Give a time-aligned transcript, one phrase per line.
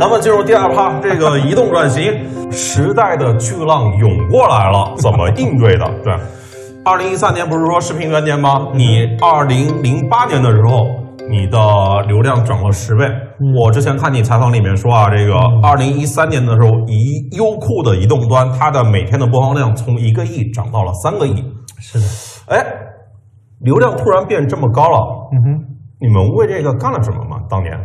[0.00, 5.84] 咱们进入第二趴，这个 移动转型时代的巨浪涌过来了，怎么应对的？
[6.02, 6.10] 对，
[6.82, 8.68] 二零一三年不是说视频元年吗？
[8.72, 10.86] 你二零零八年的时候，
[11.28, 11.58] 你的
[12.08, 13.04] 流量涨了十倍。
[13.62, 21.44] 我之前看你采访里面说啊，这个二零一三年的时候，移优酷的移动端，它的每天的播放量从一个亿涨到了三个亿。
[21.78, 22.64] 是的，哎，
[23.60, 25.64] 流量突然变这么高了，嗯哼。
[26.00, 27.36] 你们为这个干了什么吗？
[27.50, 27.78] 当年？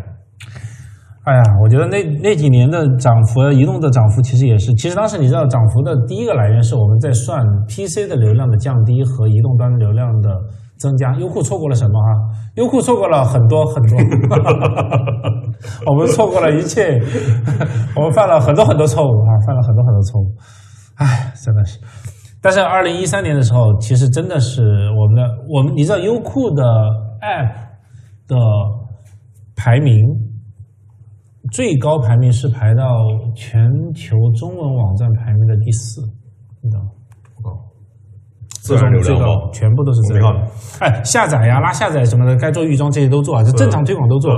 [1.26, 4.72] 哎呀，我觉得那那几年的涨幅，移动的涨幅其实也是。
[4.76, 10.30] 其实当时你知道，涨幅的第一个来源是我们在算 PC 的流量的降低和移动端流量的
[10.78, 11.16] 增加。
[11.16, 12.08] 优酷错过了什么哈？
[12.58, 13.98] 优酷错过了很多很多，
[15.92, 17.00] 我们错过了一切，
[17.98, 20.32] 我们犯了很多很多错误啊，犯了很多很多错误。
[20.98, 21.80] 哎，真的是。
[22.40, 26.64] 但是二零一三年的时候，其实真的是我们的，我们你知道优酷的
[27.22, 27.66] App。
[28.28, 28.36] 的
[29.56, 29.94] 排名
[31.52, 32.84] 最高排名是排到
[33.36, 36.02] 全球中文网站排名的第四，
[36.62, 36.90] 你知道吗？
[38.50, 40.48] 自然流量高，全部都是这样。
[40.80, 44.32] 哎，下载呀、拉下载什么的，该做预装这些都做啊，就正常推广都做。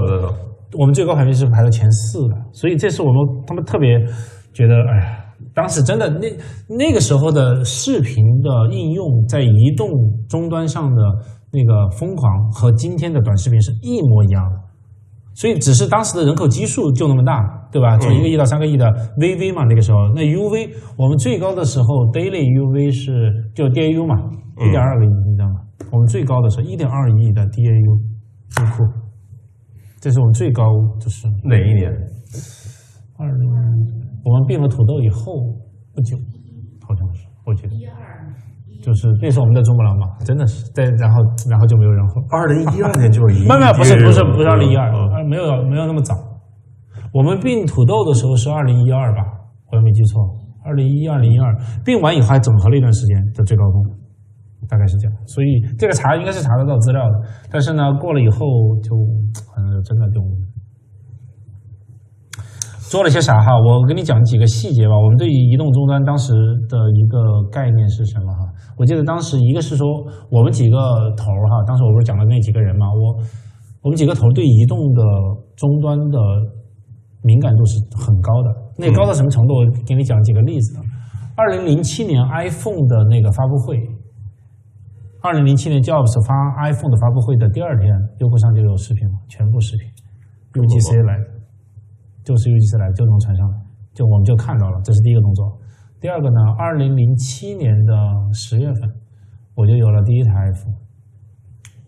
[0.77, 3.97] 我们最高排名是排到前四的，所以这是我们他们特别
[4.53, 6.27] 觉得，哎呀，当时真的那
[6.67, 9.89] 那个时候的视频的应用在移动
[10.29, 11.01] 终端上的。
[11.49, 14.59] 那个疯狂和今天的短视频是一模一样的，
[15.37, 17.95] 所以只是当时的人口基数就那么大，对吧？
[17.99, 18.85] 从一个亿到三个亿的
[19.17, 24.15] VV 嘛，那个时候，那 UV 我们最高的时候 daily UV 是就 DAU 嘛，
[24.65, 25.61] 一点二个亿，你知道吗？
[25.91, 28.01] 我们最高的时候一点二亿的 DAU，
[28.49, 28.83] 最酷，
[30.01, 30.63] 这是我们最高，
[30.99, 31.85] 就是哪一年？
[33.19, 33.47] 二零，
[34.25, 35.37] 我们并了土豆以后
[35.93, 36.17] 不久，
[36.81, 37.75] 好像是，我记得。
[38.81, 42.21] 就是那是我们的珠穆朗玛，真的是在，然后然后就没有然后。
[42.29, 44.91] 二零一二年就是一，没有没有不是不是不是二零一二，
[45.25, 46.13] 没有没有那么早。
[47.13, 49.21] 我们并土豆的时候是二零一二吧，
[49.71, 50.21] 我要没记错，
[50.65, 53.83] 二零一二零一二并完以后还整合了一段时间的最高峰，
[54.69, 55.17] 大概是这样。
[55.25, 58.45] 所以这个查应该是查得到资料的，但是呢过了以后
[58.83, 58.95] 就
[59.53, 60.21] 可能真的就。
[62.89, 63.51] 做了些啥哈？
[63.59, 64.97] 我跟你讲几个细节吧。
[64.97, 66.31] 我们对于移动终端当时
[66.69, 68.47] 的一个概念是什么哈？
[68.77, 69.85] 我记得当时一个是说
[70.31, 70.77] 我们几个
[71.17, 72.87] 头哈，当时我不是讲了那几个人嘛？
[72.87, 73.13] 我
[73.83, 75.03] 我们几个头对移动的
[75.57, 76.17] 终端的
[77.23, 78.55] 敏感度是很高的。
[78.77, 79.53] 那高到什么程度？
[79.55, 80.79] 我给你讲几个例子。
[81.35, 83.77] 二零零七年 iPhone 的那个发布会，
[85.21, 86.33] 二零零七年 Jobs 发
[86.63, 89.87] iPhone 的发布会的第二天，优酷上就有视频了，全部视频
[90.53, 91.36] ，UGC 来的。
[92.27, 93.55] 就是 UGC 来就能传上来，
[93.95, 95.57] 就我们就看到了，这是第一个动作。
[96.01, 97.93] 第二个呢，二零零七年的
[98.33, 98.83] 十月份，
[99.55, 100.75] 我就有了第一台 iPhone，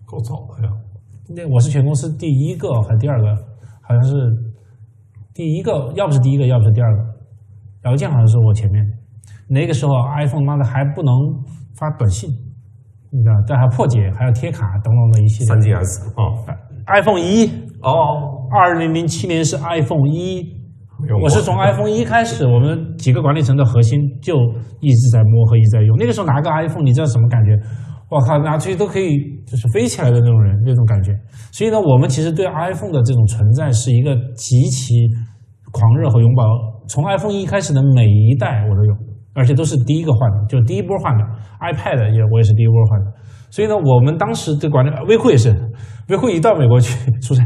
[0.05, 0.71] 够早的呀。
[1.35, 3.35] 那我是全公司第一个还是第二个？
[3.81, 4.15] 好像是
[5.33, 7.03] 第一个，要不是第一个，要不是第二个。
[7.89, 8.81] 邮件好像是我前面。
[9.49, 11.13] 那个时候 iPhone 妈的还不能
[11.75, 12.29] 发短信，
[13.11, 15.47] 你知道，但还破解，还要贴卡等等的一系列。
[15.47, 16.55] 三 GS 啊
[16.87, 17.45] ，iPhone 一
[17.81, 18.37] 哦。
[18.51, 20.43] 二零零七年是 iPhone 一，
[21.21, 24.35] 我是从 iPhone 一开始，我们几个管理层的核心就
[24.79, 25.97] 一直在摸和一直在用。
[25.97, 27.51] 那个时候拿个 iPhone，你知道什么感觉？
[28.09, 29.09] 我靠，拿出去都可以
[29.45, 31.11] 就是飞起来的那种人那种感觉。
[31.51, 34.95] 所以呢，我们其实对 iPhone 的这种存在是一个极其
[35.71, 36.43] 狂热和拥抱。
[36.87, 38.93] 从 iPhone 一开始的每一代我都有，
[39.35, 41.23] 而且都是第一个换的，就第一波换的。
[41.61, 43.11] iPad 也我也是第一波换的。
[43.51, 45.49] 所以呢，我们当时的管理，微库也是，
[46.09, 46.89] 微库一到美国去
[47.21, 47.43] 出差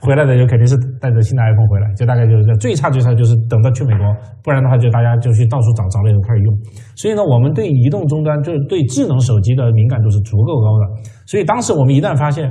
[0.00, 4.06] 回来的就肯定是带着新的 iPhone 回来，就大概就是这最差最差就是等到去美国，
[4.42, 6.48] 不然的话就大家就去到处找找了以后开始用。
[6.96, 10.84] 所以呢，我们对移动终端就是对智能手机的敏感度是足够高的。
[11.26, 12.50] 所以当时我们一旦发现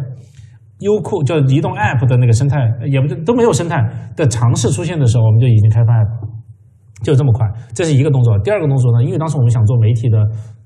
[0.82, 3.82] 优酷就是移动 App 的那个生态也不都没有生态
[4.16, 6.30] 的尝试出现的时候，我们就已经开发 App，
[7.02, 7.48] 就这么快。
[7.74, 8.38] 这是一个动作。
[8.40, 10.18] 第二个动作呢，因为当时我们想做媒体的。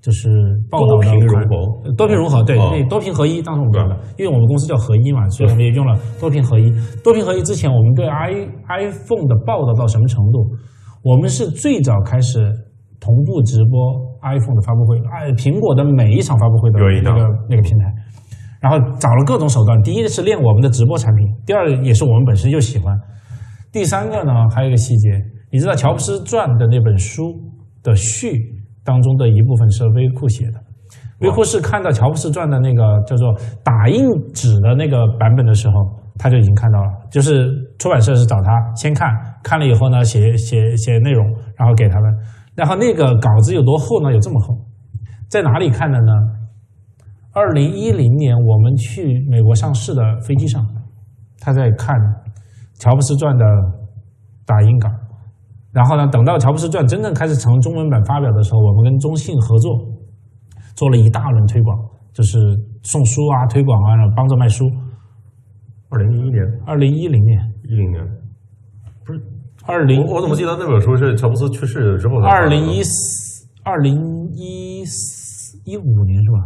[0.02, 0.30] 就是
[0.70, 6.72] 报道的融合，多屏融合，对，那多屏合一，当时我们用的，因为我们公司叫合一嘛，所以我们也用了多屏合一。
[7.04, 8.32] 多屏合一之前，我们对 i
[8.70, 10.56] iPhone 的报道到什么程度？
[11.04, 12.40] 我们是最早开始
[13.02, 17.86] 同步直播 iPhone 的发布会，哎，苹果的每一场发布会的那个那个平台，
[18.62, 19.82] 然后找了各种手段。
[19.84, 22.98] 第一是练我们的直播产品，第二也是我们本身就喜欢。
[23.74, 25.10] 第三个呢，还有一个细节，
[25.52, 27.36] 你知道乔布斯传的那本书
[27.84, 28.58] 的序。
[28.90, 30.60] 当中的一部分是微库写的，
[31.20, 33.32] 微库是看到乔布斯传的那个叫做
[33.64, 34.02] 打印
[34.34, 35.74] 纸的那个版本的时候，
[36.18, 37.48] 他就已经看到了，就是
[37.78, 39.08] 出版社是找他先看，
[39.44, 41.24] 看了以后呢，写写写内容，
[41.56, 42.12] 然后给他们，
[42.56, 44.12] 然后那个稿子有多厚呢？
[44.12, 44.58] 有这么厚，
[45.30, 46.12] 在哪里看的呢？
[47.32, 50.66] 二零一零年我们去美国上市的飞机上，
[51.40, 51.96] 他在看
[52.80, 53.46] 乔布斯传的
[54.48, 54.90] 打印稿。
[55.72, 59.78] 然后呢，等到《乔布斯传》真正开始成中文版发表的时候，我们跟中信合作，
[60.76, 61.78] 做了一大轮推广，
[62.12, 62.40] 就是
[62.84, 64.66] 送书啊、推广啊，然后帮着卖书。
[65.90, 68.04] 二零一一年，二零一零年，一零年，
[69.06, 69.22] 不是
[69.66, 72.28] 二零我我怎么记得那本书是乔布斯去世之后的？
[72.28, 73.96] 二零一四二零
[74.34, 76.38] 一四一五年是吧？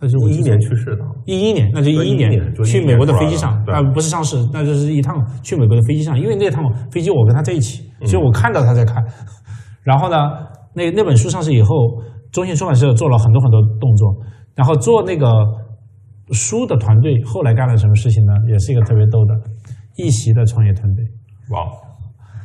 [0.00, 3.54] 那是一一年去世的，一一年，那就一一对11年去美国的飞机上。
[3.64, 9.04] 啊不是上市，那就是一趟去美国的飞机上，因为那趟飞机我跟他在一起，嗯所以我看到他在看。
[9.82, 10.16] 然后呢，
[10.74, 11.68] 那那本书上市以后，
[12.32, 14.16] 中信出版社做了很多很多动作，
[14.54, 15.28] 然后做那个
[16.32, 18.32] 书的团队后来干了什么事情呢？
[18.50, 19.34] 也是一个特别逗的，
[19.96, 21.04] 一席的创业团队。
[21.50, 21.60] 哇，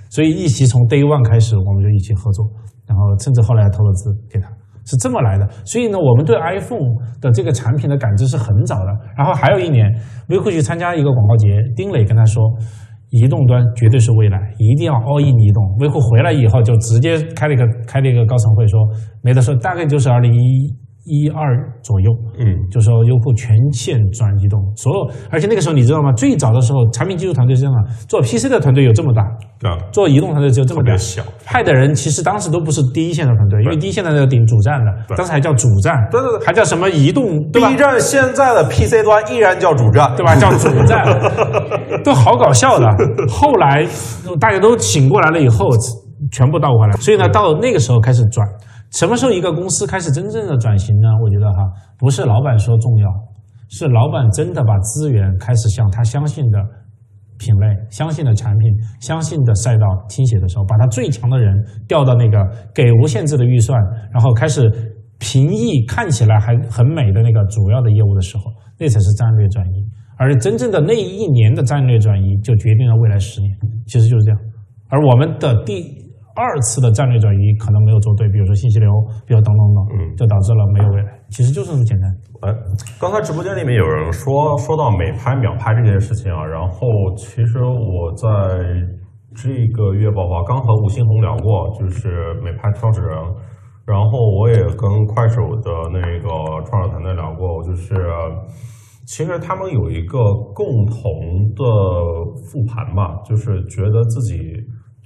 [0.09, 2.45] 所以一席从 day one 开始，我们就一起合作，
[2.85, 4.49] 然后甚至后来投了资给他，
[4.83, 5.47] 是这么来的。
[5.63, 8.91] 所以呢，我们对 iPhone 的这个产品的感知是很早的。
[9.15, 9.87] 然后还有一年，
[10.27, 11.47] 微库去参加一个广告节，
[11.77, 12.43] 丁磊跟他说，
[13.09, 15.63] 移动端绝对是未来，一定要 all in 移动。
[15.79, 18.79] 微库回来以后就直接开了一个开了一个高层会说，
[19.23, 20.69] 没得说，大概就是二零一
[21.09, 26.11] 一二左右，嗯，就说优酷全线转移动，所有，而且那个时候你知道吗？
[26.13, 29.23] 最早的时候，产品技术团队是这样的，做 PC 的团队有这么大，
[29.91, 30.95] 做移动团队只有这么大。
[30.95, 37.75] 小，派的人其实当时都不是第一线的团队，因为第一线的要顶主站的，当时还叫主站，对对对还叫什么移动，对吧 B？
[37.75, 40.35] 站现在的 PC 端依然叫主站，对吧？
[40.35, 41.03] 叫主站，
[42.05, 42.85] 都好搞笑的。
[43.27, 43.87] 后来
[44.39, 45.67] 大家都醒过来了以后，
[46.31, 46.93] 全部倒过来。
[46.97, 48.47] 所以呢，到那个时候开始转。
[48.91, 51.07] 什么时候一个公司开始真正的转型呢？
[51.21, 51.63] 我觉得哈，
[51.97, 53.07] 不是老板说重要，
[53.69, 56.59] 是老板真的把资源开始向他相信的
[57.37, 58.67] 品类、相信的产品、
[58.99, 61.53] 相信的赛道倾斜的时候，把他最强的人
[61.87, 62.37] 调到那个
[62.73, 63.79] 给无限制的预算，
[64.11, 64.67] 然后开始
[65.19, 68.43] 平易看起来还很美的那个主要的业务的时候，
[68.79, 69.85] 那才是战略转移。
[70.17, 74.39] 而真正的那一年的战略转移，就决定了未来十年，其实就是这样。
[74.89, 76.08] 而我们的第
[76.39, 78.89] 二次的战略转移可能没有做对，比如说信息流，
[79.27, 81.11] 比如等等等，嗯就导致了没有未来。
[81.29, 82.07] 其实就是这么简单。
[82.41, 82.55] 哎，
[82.99, 86.87] 刚才直播间里面有人说说到美拍秒拍这件事情啊，然后
[87.17, 88.27] 其实我在
[89.35, 93.11] 这个月宝宝刚和吴新红聊过，就是美拍创始人，
[93.85, 94.09] 然后
[94.39, 96.29] 我也跟快手的那个
[96.65, 97.93] 创始团队聊过，就是
[99.05, 100.17] 其实他们有一个
[100.53, 101.03] 共同
[101.55, 101.63] 的
[102.47, 104.37] 复盘吧，就是觉得自己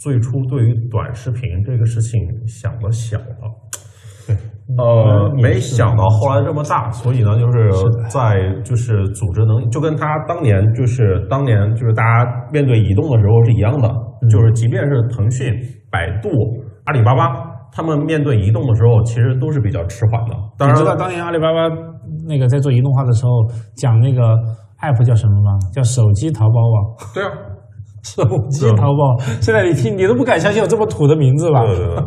[0.03, 3.47] 最初对于短视频这个事情想的小了。
[4.27, 4.35] 对，
[4.77, 7.71] 呃，嗯没想到后来这么大，所以呢，就是
[8.09, 8.35] 在
[8.65, 13.87] 就是组织能，就跟他当年就是当年就是大家面对移动的时候是一样的，
[14.21, 15.53] 嗯就是即便是腾讯、
[15.89, 16.29] 百度、
[16.83, 17.23] 阿里巴巴，
[17.71, 20.35] 他们面对移动的时候，其实都是比较迟缓的。
[20.57, 21.69] 当然知道当年阿里巴巴
[22.27, 23.31] 那个在做移动化的时候
[23.75, 24.21] 讲那个
[24.81, 25.57] app 叫什么吗？
[25.73, 26.75] 叫手机淘宝网。
[27.13, 27.31] 对啊，
[28.03, 31.65] 手机淘宝，现在你听你都不敢相信有这么土的名字吧？
[31.65, 32.03] 对对对。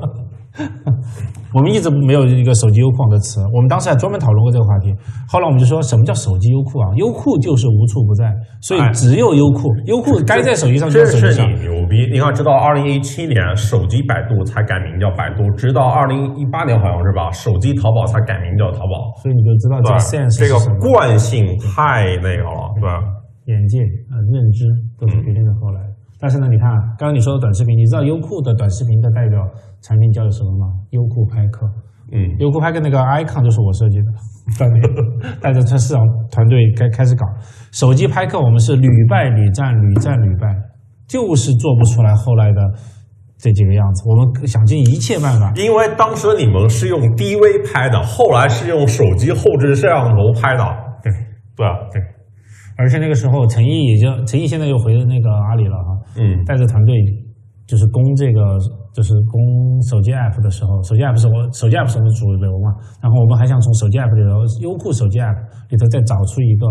[1.54, 4.92] 我们一直没有一个手机优酷网的词，我们当时还专门讨论过这个话题。
[5.28, 6.88] 后来我们就说什么叫手机优酷啊？
[6.96, 11.60] 优酷就是无处不在，所以哎只有优酷，优酷该在手机上就真在手机上是你。
[11.60, 12.08] 牛逼！
[12.12, 19.12] 你看，直到二零一七年，手机百度才改名叫百度，直到二零一八年好像是吧，手机淘宝才改名叫淘宝。
[19.22, 23.00] 所以你就知道这个 sense 这个惯性太那个了，对吧？
[23.46, 24.64] 眼界啊、认知
[24.98, 25.90] 都是决定着后来的。
[26.18, 29.40] 但是呢，你看啊，刚刚你说的短视频，你知道优酷的短视频的代表
[29.82, 30.66] 产品叫什么吗？
[30.90, 31.66] 优酷拍客。
[32.12, 34.06] 嗯，优酷拍客那个 icon 就是我设计的，
[34.58, 34.80] 当年
[35.42, 36.00] 带着这市场
[36.30, 37.26] 团队开开始搞
[37.72, 40.46] 手机拍客，我们是屡败屡战，屡战屡败，
[41.08, 42.60] 就是做不出来后来的
[43.36, 44.08] 这几个样子。
[44.08, 50.62] 我们想尽一切办法，因为当时你们是用 DV 拍的，后来是用手机后置摄像头拍的，
[51.02, 51.12] 对
[51.56, 52.00] 对啊，对，
[52.76, 56.94] 而且那个时候陈毅也就陈毅现在又回那个阿里了哈，嗯带着团队
[57.66, 58.58] 就是攻这个，
[58.92, 62.70] 就是攻手机 app 的时候，手机 app 是我手机 app 是我们主流嘛，
[63.02, 65.34] 然后我们还想从手机 app 里头，优酷手机 app
[65.70, 66.66] 里头再找出一个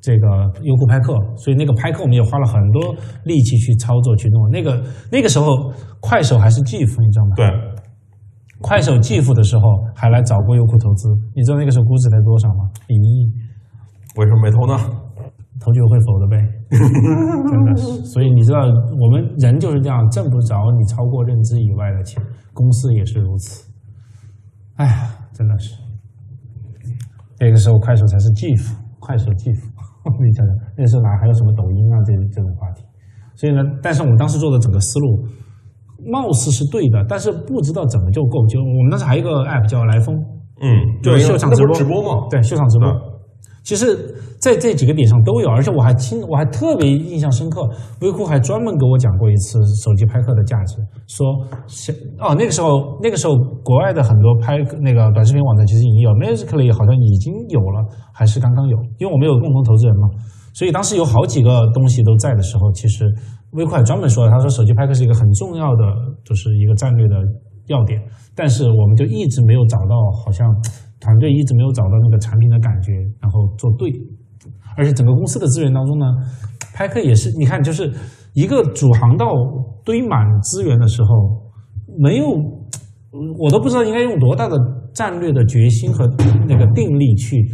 [0.00, 2.90] 这个优酷拍客，所以那个拍客我们也花了很多
[3.22, 4.50] 力气去操作去弄。
[4.50, 4.82] 那个
[5.12, 7.36] 那个时候快手还是 GIF，你知道吗？
[7.36, 7.46] 对，
[8.58, 9.62] 快手 GIF 的时候
[9.94, 11.06] 还来找过优酷投资，
[11.36, 12.66] 你知道那个时候估值才多少吗？
[12.88, 13.30] 一亿。
[14.18, 14.76] 为什么没投呢？
[15.62, 16.36] 投就会否的呗，
[16.74, 18.04] 真的是。
[18.04, 18.58] 所以你知道，
[18.98, 22.20] 我们人就是这样，挣不着你超过认知以外的钱，
[22.52, 23.70] 公司也是如此。
[24.76, 24.92] 哎呀，
[25.32, 25.74] 真的是。
[27.38, 29.58] 那个时候快手才是 GIF，快手 GIF，
[30.04, 32.82] 你想想，那时候哪还有什么抖音啊这这种话题？
[33.34, 35.26] 所以呢，但是我们当时做的整个思路，
[36.10, 38.46] 貌似是对的，但是不知道怎么就够。
[38.46, 40.14] 就我们当时还有一个 app 叫来风，
[40.60, 40.68] 嗯，
[41.02, 43.11] 就是秀场直播，直播嘛，对，秀场直播对。
[43.62, 47.62] 其实在这几个点上都有，而且我还听，我还特别印象深刻。
[48.00, 50.76] 微库还专门给我讲过一次手机拍客的价值，
[51.06, 51.28] 说
[52.18, 60.08] 哦，那个时候那个时候国外的很多拍那个短视频网站其实已经有，Musically 好像已经有了，还是刚刚有，因为我们有共同投资人嘛，
[60.54, 63.06] 所以当时有好几个东西都在的时候，其实
[63.52, 65.84] 微库还专门说了，他说手机拍客是一个很重要的，
[66.24, 67.14] 就是一个战略的
[67.68, 68.02] 要点，
[68.34, 70.50] 但是我们就一直没有找到好像。
[71.02, 73.90] 团队一直没有找到那个产品的感觉，然后做对，
[74.76, 76.06] 而且整个公司的资源当中呢，
[76.72, 77.92] 拍客也是，你看，就是
[78.34, 79.26] 一个主航道
[79.84, 81.42] 堆满资源的时候，
[81.98, 82.26] 没有，
[83.36, 84.56] 我都不知道应该用多大的
[84.94, 86.06] 战略的决心和
[86.46, 87.50] 那个定力去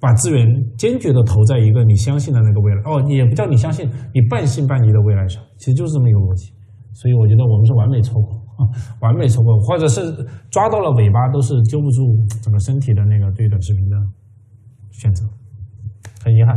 [0.00, 0.46] 把资源
[0.78, 6.52] 坚决的投在一个你相信的那个未来，哦，也不叫你相信，你半信半疑的未来上，其实就是这么一个逻辑，
[6.92, 8.43] 所以我觉得我们是完美错过。
[8.56, 8.66] 啊，
[9.00, 10.00] 完美错过，或者是
[10.50, 12.02] 抓到了尾巴，都是揪不住
[12.42, 13.96] 整个身体的那个对短视频的
[14.90, 15.24] 选择，
[16.24, 16.56] 很遗憾，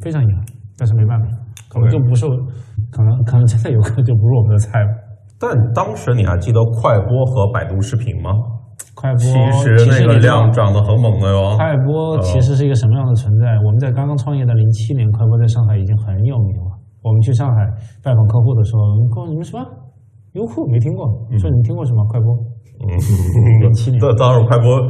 [0.00, 0.44] 非常遗憾，
[0.78, 1.26] 但是没办法，
[1.68, 2.26] 可能就不是，
[2.90, 4.88] 可能可能真的有可能就不是我们的菜了。
[5.38, 8.30] 但当时你还记得快播和百度视频吗？
[8.94, 11.56] 快播其实那个量涨得很猛的哟。
[11.56, 13.56] 快播其实是一个什么样的存在？
[13.64, 16.76] 我们在刚刚创业的零七年，快播在上海已经很有名了。
[17.02, 17.64] 我们去上海
[18.02, 19.64] 拜访客户的时候，你说你们什么？
[20.32, 22.38] 优酷没听过，说你听过什么快播？
[22.88, 24.80] 嗯，零七年，对，当时快播。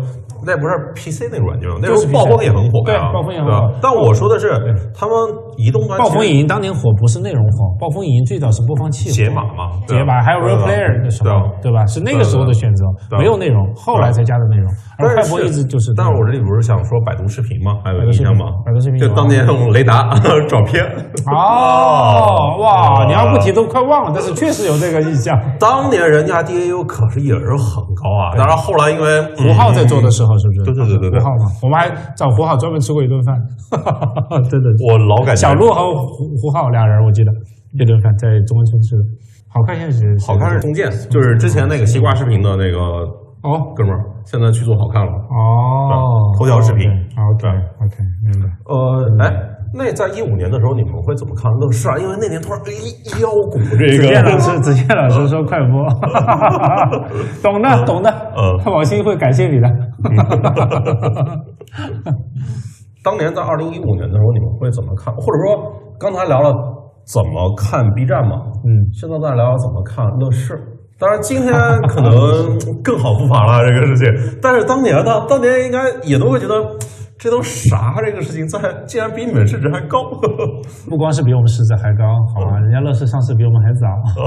[0.42, 1.76] 那不是 PC 那个软件吗？
[1.82, 3.70] 那时候暴风也很火对，暴风也很火。
[3.82, 4.48] 但我说的是
[4.96, 5.12] 他们
[5.58, 5.98] 移动端。
[5.98, 9.10] 暴风影音当年火不是内容火，暴风影音最早是播放器。
[9.10, 11.84] 解码嘛，解码还有 Real Player 的时候，对吧？
[11.84, 12.86] 是那个时候的选择，
[13.18, 14.72] 没有内容，后来才加的内容。
[14.96, 15.92] 而快播一直就是。
[15.94, 17.76] 但是我这里不是想说百度视频吗？
[17.84, 18.46] 还有印象吗？
[18.64, 20.08] 百度视频就当年用雷达
[20.48, 20.82] 找片。
[21.30, 23.04] 哦，哇！
[23.06, 25.38] 你要不提都快忘了，但是确实有这个印象。
[25.58, 28.36] 当年人家 DAU 可是也是很高啊。
[28.36, 30.62] 当然后来因为胡浩在做的时候，是不是？
[30.64, 31.20] 对对对对。
[31.20, 33.34] 胡浩嘛，我们还找胡浩专门吃过一顿饭，
[34.48, 34.68] 真的。
[34.88, 37.30] 我老感觉小鹿和胡胡浩俩人，我记得
[37.78, 39.02] 那顿饭在中关村吃的。
[39.52, 42.78] 好看现实，好看是中建，就是之前那个西瓜视频的那个
[43.42, 47.48] 哦，哥们儿，现在去做好看了哦，头条视频，OK
[47.82, 48.48] OK，明白。
[48.66, 49.59] 呃，哎。
[49.72, 51.96] 那在一五年的时候，你们会怎么看乐视啊？
[51.98, 52.70] 因为那年突然哎，
[53.22, 54.02] 腰股这个。
[54.02, 55.86] 子健老师， 子健老师说快播，
[57.42, 59.68] 懂的懂的，嗯，王鑫会感谢你的。
[63.02, 65.14] 当年在二零一五年的时候，你们会怎么看？
[65.14, 66.52] 或者说刚才聊了
[67.06, 68.36] 怎么看 B 站嘛？
[68.64, 70.58] 嗯，现在再聊聊怎么看乐视。
[70.98, 71.52] 当然今天
[71.88, 72.12] 可能
[72.84, 76.54] 更好复盘了这个事情，但是当年呢，当年应该也都会觉得。
[77.20, 78.00] 这都啥？
[78.00, 80.10] 这个事情在竟然比你们市值还高，
[80.88, 82.02] 不光是比我们市值还高，
[82.34, 82.58] 好吗？
[82.60, 83.86] 人家乐视上市比我们还早。
[84.16, 84.24] 嗯，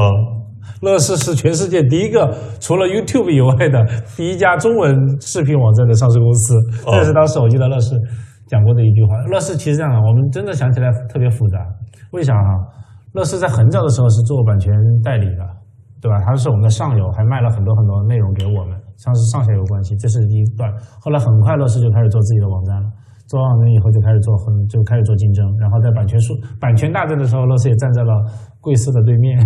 [0.81, 2.31] 乐视是全世界第一个
[2.61, 3.83] 除了 YouTube 以外的
[4.15, 6.53] 第一家中文视频网站的上市公司。
[6.85, 7.97] 这是当时我记得乐视
[8.45, 9.17] 讲过的一句话。
[9.31, 11.57] 乐视其实这样的，我们真的想起来特别复杂。
[12.11, 12.49] 为啥哈？
[13.13, 14.71] 乐视在很早的时候是做版权
[15.03, 15.41] 代理的，
[15.99, 16.21] 对吧？
[16.23, 18.77] 它是我们的上游，还卖了很多很多内容给我们。
[18.97, 20.71] 像是上下游关系，这是第一段。
[21.01, 22.89] 后来很快乐视就开始做自己的网站了，
[23.27, 28.11] 做完网站以后就开始做很就开始做竞争，然后在版权数版权大战的时候，乐视也站在了
[28.61, 29.39] 贵司的对面。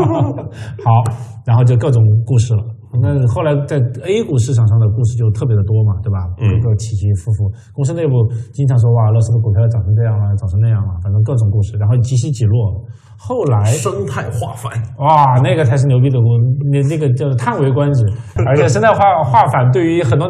[0.84, 1.02] 好，
[1.46, 2.62] 然后就各种故事了。
[3.02, 3.74] 那后来在
[4.06, 6.30] A 股市场上的故事就特别的多嘛，对吧？
[6.38, 8.14] 各个起起伏伏，公司内部
[8.52, 12.86] 经常说哇，乐视的股票涨成这样了，涨成那样了，反正各种故事，然后几起几落。
[13.26, 16.36] 后来生态化反哇，那个才是牛逼的，我
[16.70, 18.04] 那那个叫叹为观止。
[18.46, 20.28] 而且生态化化反对于很多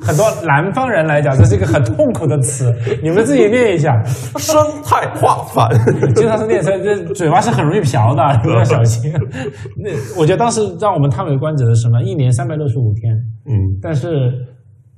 [0.00, 2.72] 很多南方人来讲，这是一个很痛苦的词。
[3.02, 4.02] 你们自己念一下，
[4.38, 5.68] 生态化反，
[6.16, 8.22] 经常是念成，这嘴巴是很容易瓢的，
[8.56, 9.12] 要小心。
[9.76, 12.02] 那我觉得当时让我们叹为观止的是什么？
[12.02, 13.12] 一年三百六十五天，
[13.46, 13.52] 嗯，
[13.82, 14.32] 但是。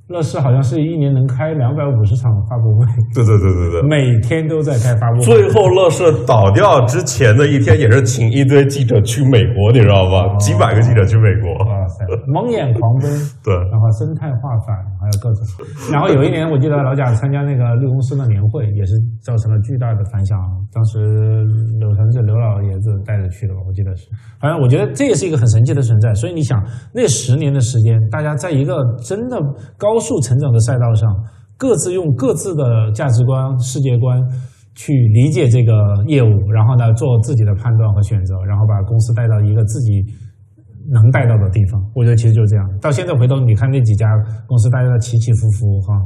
[0.07, 5.23] 乐视好像是一年能开两百五十场发布会， 对对对对对，每天都在开发布会。
[5.25, 10.33] 最后乐视倒掉之前的一天，也是请一堆记者去美国，你知道吧？
[10.37, 13.11] 几百个记者去美国，哇塞，蒙眼狂奔。
[13.43, 15.43] 对，然后生态化反，还有各种。
[15.91, 20.39] 然后有一年，我记得老贾参加那个绿公司的年会，也是造成了巨大的反响。
[20.71, 21.43] 当时
[21.79, 24.07] 柳传志刘老爷子带着去的吧，我记得是。
[24.39, 26.13] 反正我觉得这也是一个很神奇的存在。
[26.13, 26.63] 所以你想，
[26.95, 28.73] 那十年的时间，大家在一个
[29.03, 29.37] 真的
[29.77, 29.96] 高。
[29.97, 31.09] 高速成长的赛道上，
[31.57, 34.21] 各自用各自的价值观、世界观
[34.75, 35.73] 去理解这个
[36.05, 40.05] 业务，然后呢做自己的判断和选择，然后把公司带到一个自己
[40.91, 41.81] 能带到的地方。
[41.95, 42.63] 我觉得其实就是这样。
[42.79, 44.05] 到现在回头你看那几家
[44.45, 45.97] 公司，大家的起起伏伏哈，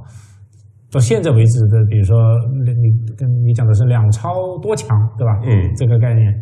[0.89, 2.15] 到现在为止的，比如说
[2.63, 5.33] 你跟你讲的是两超多强，对吧？
[5.43, 6.33] 嗯，这个概念，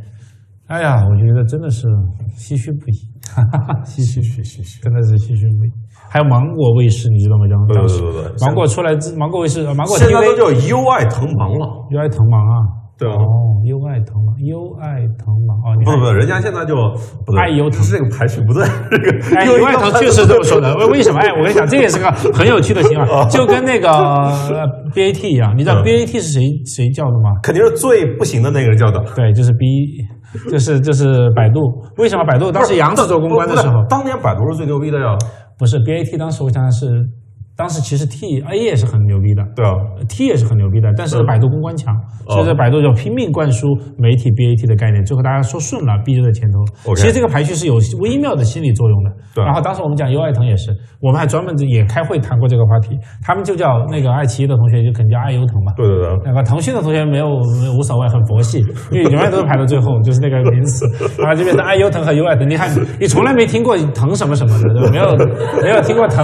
[0.68, 1.88] 哎呀，我觉得真的是
[2.38, 3.10] 唏嘘不已。
[3.30, 5.70] 哈 哈唏嘘唏嘘，真的是唏嘘无比。
[6.10, 7.46] 还有芒果卫视，你知道吗？
[7.50, 8.02] 当当时
[8.42, 12.56] 芒果出来之，芒果卫视，呃芒果现在都 TV 叫优爱腾芒了，优爱腾芒啊，
[12.98, 16.74] 对啊哦，优爱腾芒，优爱腾芒哦，你看不不，人家现在就
[17.26, 20.76] 不对，爱优腾是这个排序不对，这 个哎，优优爱腾确实这么说的。
[20.78, 21.20] 为 为什么？
[21.22, 27.38] 哎，我跟你讲， 这也是个很有趣的情况，就跟那个呃 BAT 一样，你知道嗯 BAT 是谁谁叫的吗？
[27.44, 29.00] 肯定是最不行的那个人叫的。
[29.16, 29.66] 对，就是 B，
[30.50, 31.62] 就是就是百度。
[31.98, 35.16] 为什么百度当时杨子做公关的时候，当年百度是最牛逼的呀。
[35.60, 36.18] 不是 BAT？
[36.18, 37.10] 当时我想想是，
[37.60, 39.44] 当时其实 T A 也是很牛逼的。
[39.54, 39.76] 对啊
[40.08, 41.94] ，T 也是很牛逼的，但是嗯百度公关强，
[42.26, 46.64] 哦所以在百度就拼命灌输媒体 BAT 的概念，最后大家说顺了，B 就在前头。
[46.96, 49.12] 其实这个排序是有微妙的心理作用的。
[49.36, 55.74] 对然后当时我们讲优爱腾也是，我们还专门也开会谈过这个话题，他们就叫那个爱奇艺的同学就肯定叫爱优腾嘛。
[55.76, 57.28] 对对对，那个腾讯的同学没有
[57.60, 58.60] 没有无所谓，很佛系，
[58.92, 60.86] 因为永远都是排到最后，就是那个名词，
[61.20, 62.48] 然后就变成爱优腾和优爱腾。
[62.50, 64.92] 你还，你从来没听过腾什么什么的，对吧？
[64.92, 65.06] 没有
[65.64, 66.24] 没有听过腾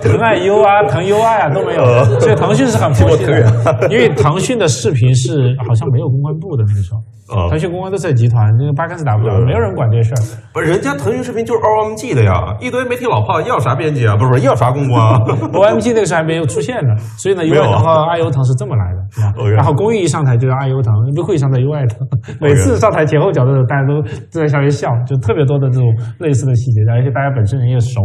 [0.00, 1.84] 腾爱优啊、腾优爱啊都没有，
[2.20, 7.00] 所以腾讯是很 佛系的，因为腾讯的视频是好像没有公关部的那个时候。
[7.30, 10.18] 啊腾讯公关都在集团，那个八竿子打不着，嗯没有人管这事儿。
[10.52, 15.14] 不是人家腾讯视频就是 OMG 的呀，一堆媒体老炮要啥编辑啊，不是不是要啥公关啊。
[15.54, 21.98] OMG 那个时候还没有出现呢，所以呢，优爱腾和爱优腾是这么来的，是吧然后公益一上台就是爱优腾，优酷一上台 U 爱腾，
[22.40, 25.86] 每次上台前后脚的时候，大家都都在下面笑，就特别多的这种
[26.18, 28.02] 类似的细节，而且大家本身人也熟。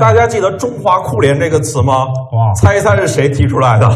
[0.00, 2.06] 大家记得“中华酷联”这个词吗？
[2.32, 3.86] 哇猜一猜是谁提出来的？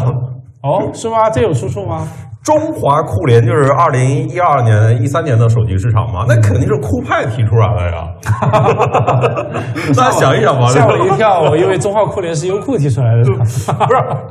[0.61, 1.29] 哦，是吗？
[1.29, 2.07] 这有出处吗？
[2.43, 8.03] 中华酷联就是二零一二年、一三年的手机市场嘛，那肯定是酷派提出来的呀。
[9.95, 13.23] 大家想一想吧，吓我一跳，我以为中华酷联是优酷提出来的。
[13.31, 13.55] 不是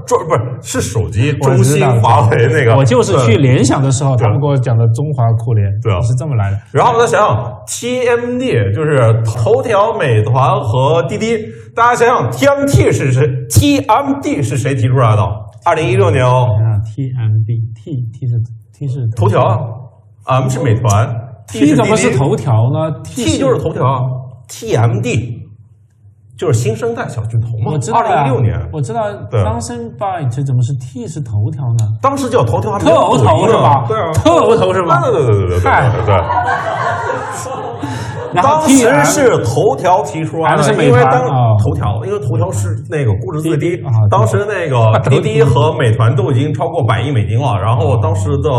[0.06, 2.76] 中不是是手机，中兴、华为那个。
[2.76, 6.58] 我就是去联想的时候，他们给我讲的中华酷联，对啊是这么来的。
[6.70, 11.38] 然后再想想 TMD，就是头条、美团和滴滴。
[11.74, 15.22] 大家想想 TMT 是谁？TMD 是谁提出来的？
[15.64, 18.38] 二零一六年哦，啊，TMD T T 是
[18.72, 19.58] T 是头条啊
[20.40, 21.08] ，M 是美团
[21.48, 24.00] T 怎么是头条呢 T 就是头条啊
[24.48, 25.40] ，TMD
[26.38, 27.90] 就是新生代小巨头嘛我知。
[27.92, 31.86] 道二零呀一六年，我知道对 Thousand Byte 怎么是 T 是头条呢？
[32.00, 33.16] 当时叫头条特头
[33.48, 33.84] 是吧？
[33.86, 35.00] 对啊，特头是吧？
[35.02, 37.61] 对对对对对对嗨对对。
[38.40, 41.26] 当时是头条提出来的，是美因为当
[41.58, 48.50] 头条，因为头条是那个估值最低当时那个滴滴和美团都已经超过百亿美金了，然后当时的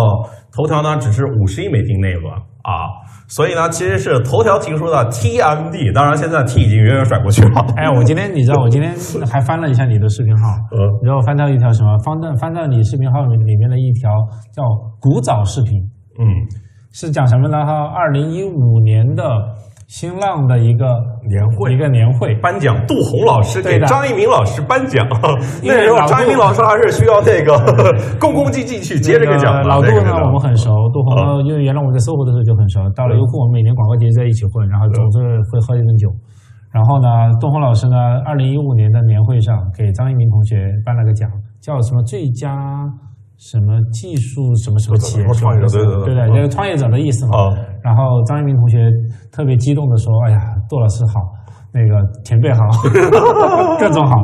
[0.51, 2.31] 头条呢只是五十亿美金那一轮
[2.63, 2.88] 啊，
[3.27, 7.65] 所以呢其实是头条提出的 TMD，当然现在 T 已经远远甩过去了。
[7.75, 8.93] 哎，我今天你知道，我今天
[9.27, 11.97] 还翻了一下你的视频号，嗯你知道我翻到一条什么？
[12.05, 14.09] 翻到翻到你视频号里里面的一条
[14.55, 14.63] 叫
[15.01, 15.81] 古早视频，
[16.19, 16.23] 嗯，
[16.91, 17.65] 是讲什么呢？
[17.65, 19.23] 哈，二零一五年的
[19.93, 20.88] 新浪的一个
[21.29, 25.06] 年会一个年会，颁奖，杜红老师给的张一鸣老师颁奖。
[25.62, 27.53] 那时候张一鸣老师还是需要那个
[28.19, 29.62] 恭恭敬敬去接这个奖的。
[29.69, 36.10] 老杜呢我们很熟，杜红呢，因为原来我们在搜狐的时候就很熟，到了优酷，我们每年广告节在一起混，然后总是会喝一顿酒。
[36.73, 41.29] 然后呢，杜红老师呢，二零一五年的年会上给张一鸣同学颁了个奖，
[41.62, 42.49] 叫什么最佳
[43.51, 47.38] 什么技术什么什么企业么创业者对对对对对，就是创业者的意思嘛。
[47.38, 47.51] 啊，
[47.84, 48.77] 然后张一鸣同学
[49.34, 51.19] 特别激动的说：“哎呀，杜老师好，
[51.73, 52.63] 那个前辈好，
[53.77, 54.15] 各种好。”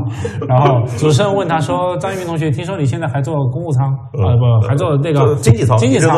[0.48, 4.32] 然后主持人问他说：“张一鸣同学，听说你现在还做公务舱嗯啊？
[4.62, 6.16] 不，还做那个经济舱经济舱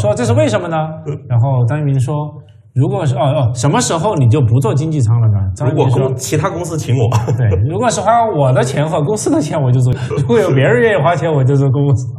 [0.00, 0.76] 说这是为什么呢？”
[1.28, 2.14] 然后张一鸣说
[2.72, 12.16] ：“如果是哦哦，什么时候你就不做经济舱了呢？”张一鸣说如果公其他公司请我，：“对，如果是花我的钱和公司的钱，我就做；如果有别人愿意花钱，我就做公务舱。”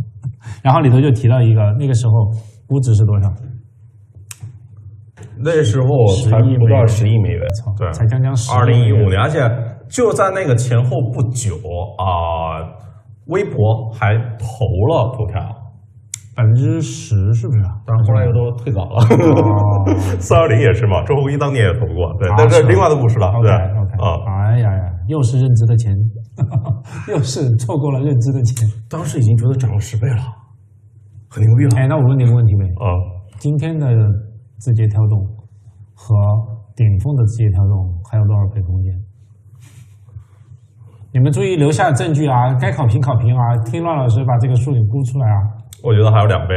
[0.63, 2.31] 然后里头就提到一个，那个时候
[2.67, 3.29] 估值是多少？
[5.41, 5.87] 那时候
[6.29, 9.39] 才10亿不到美元十亿美元操，对，才将将10亿二零一五年，而且
[9.89, 11.55] 就在那个前后不久
[11.97, 12.59] 啊、
[13.27, 15.39] 微博还投了头条，
[16.35, 17.79] 百分之十是不是啊？
[17.85, 18.99] 但是后来又都退稿了。
[19.15, 25.95] 哦四二零也是嘛，周鸿祎当年也投过，对但这是另外的故事了对，OK，啊，哎呀呀，又是认知的钱，
[27.07, 28.67] 又是错过了认知的钱。
[28.89, 30.19] 当时已经觉得涨了十倍了，
[31.29, 32.89] 很牛逼了，哎，那我问你个问题呗，啊，
[33.37, 33.87] 今天的
[34.57, 35.19] 字节跳动
[35.93, 36.15] 和
[36.75, 38.91] 顶峰的字节跳动还有多少倍空间？
[41.11, 45.37] 你们注意留下证据啊，该考评考评啊，听乱老师把这个数给估出来啊。
[45.83, 46.53] 我觉得还有两倍，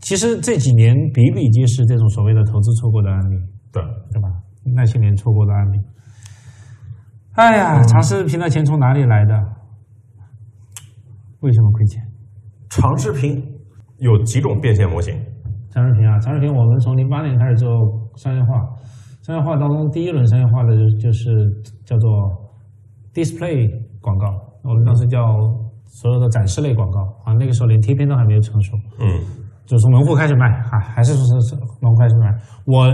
[0.00, 3.36] 其实这几年比比皆是这种所谓的投资错过的案例。
[3.72, 4.28] 对，对吧？
[4.74, 5.78] 那些年错过的案例。
[7.34, 9.34] 哎呀，长视频的钱从哪里来的？
[11.40, 12.02] 为什么亏钱？
[12.70, 13.42] 长视频
[14.04, 15.14] 有几种变现模型，
[15.70, 17.66] 长视频啊，长视频我们从零八年开始做
[18.16, 18.48] 商业化，
[19.22, 21.30] 商业化当中，第一轮商业化的就就是
[21.86, 22.10] 叫做
[23.14, 23.66] display
[24.02, 24.26] 广告，
[24.62, 25.24] 我们当时叫
[25.86, 29.08] 所有的展示类广告啊，那个时候连贴片都还没有成熟，嗯
[29.64, 32.28] 就从门户开始卖，还还是说是门户开始卖。
[32.66, 32.84] 我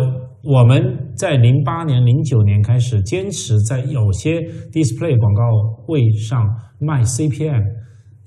[0.45, 4.39] 我们在零八年、零九年开始坚持在有些
[4.71, 5.43] display 广告
[5.89, 6.47] 位上
[6.79, 7.65] 卖 CPM，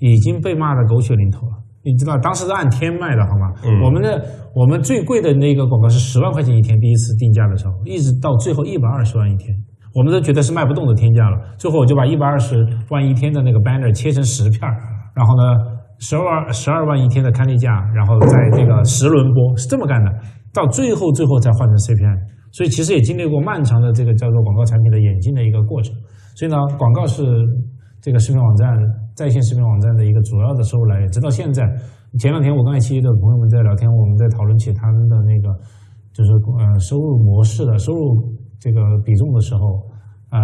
[0.00, 1.63] 已经被骂的狗血淋头了。
[1.84, 3.52] 你知道当时是按天卖的好吗？
[3.64, 9.54] 嗯我们的我们最贵的那个广告是十万块钱一天，第一次定价的时候，一直到最后一百二十万一天，
[9.94, 11.36] 我们都觉得是卖不动的天价了。
[11.58, 14.74] 最后我就把一百二十万一天的那个 banner 切成十片儿，
[15.14, 15.42] 然后呢，
[15.98, 20.10] 十二十二万一天的刊例价，然后在这个十轮播是这么干的，
[20.54, 22.18] 到最后最后才换成 CPM。
[22.52, 25.92] 所以其实也经历过漫长的这个叫做广告产品的演进的一个过程。
[26.34, 27.24] 所以呢，广告是
[28.00, 28.68] 这个视频网站
[29.14, 31.62] 在线视频网站的一个主要的收入来源，直到现在。
[32.18, 35.48] 前两天我跟爱奇艺的朋友们在聊天，我们在讨论起他们的那个
[36.12, 39.82] 就是呃收入模式的收入这个比重的时候，
[40.30, 40.38] 呃，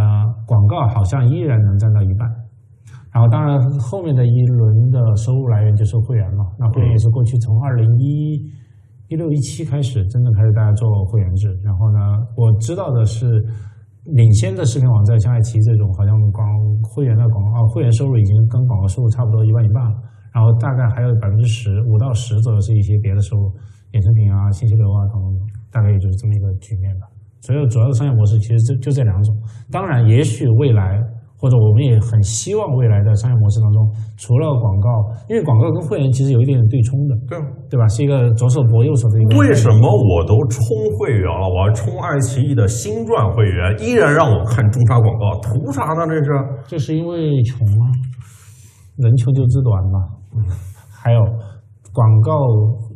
[0.46, 2.28] 广告好像依然能占到一半。
[3.12, 8.34] 然后当然后面的一轮的收入来源就是会员嘛，那会员也是过去从二零一
[9.08, 11.48] 一六一七开始真正开始大家做会员制。
[11.62, 11.98] 然后呢，
[12.36, 13.26] 我知道的是。
[14.12, 16.46] 领先的视频网站像爱奇艺这种，好像广
[16.82, 19.96] 会员的广告、哦、会员收入已经跟广告收入差不多一半一半了。
[20.32, 23.50] 然后大概还有百分之十五到十左右是一些别的收入，
[23.92, 25.34] 衍生品啊、信息流啊等等，
[25.70, 27.06] 大概也就是这么一个局面吧。
[27.40, 29.34] 所以主要的商业模式其实就就这两种。
[29.70, 31.02] 当然，也许未来
[31.40, 33.80] 或者我们也很希望未来的商业模式当中，
[34.18, 34.88] 除了广告，
[35.28, 37.42] 因为广告跟会员其实有一点点对冲的，对啊。
[37.70, 37.86] 对吧？
[37.88, 39.38] 是一个左手搏右手的一个。
[39.38, 40.60] 为什么我都充
[40.98, 46.04] 会员了，我要充爱奇艺的星钻会员，依然让我看中沙广告，图啥呢？
[46.06, 46.30] 这是？
[46.66, 47.86] 这是因为穷啊，
[48.98, 50.02] 人穷就志短嘛。
[50.90, 51.20] 还有
[51.92, 52.32] 广告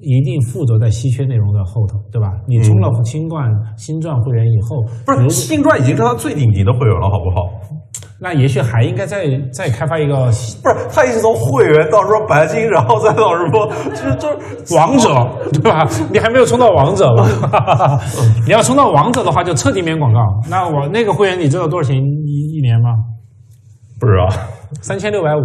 [0.00, 2.28] 一定附着在稀缺内容的后头，对吧？
[2.46, 7.63] 你充了新冠新钻会员以后，不是星钻已经是他最顶级的会员了，好不好？
[8.24, 10.24] 那也许还应该再再开发一个，
[10.62, 15.10] 不是他一直从会员到说白金，然后再到什么，就是就是王者，
[15.52, 15.86] 对吧？
[16.10, 18.00] 你还没有冲到王者吧？
[18.46, 20.20] 你要冲到王者的话，就彻底免广告。
[20.48, 22.88] 那我那个会员，你知道多少钱一一年吗？
[24.00, 24.26] 不知道，
[24.80, 25.40] 三千六百五，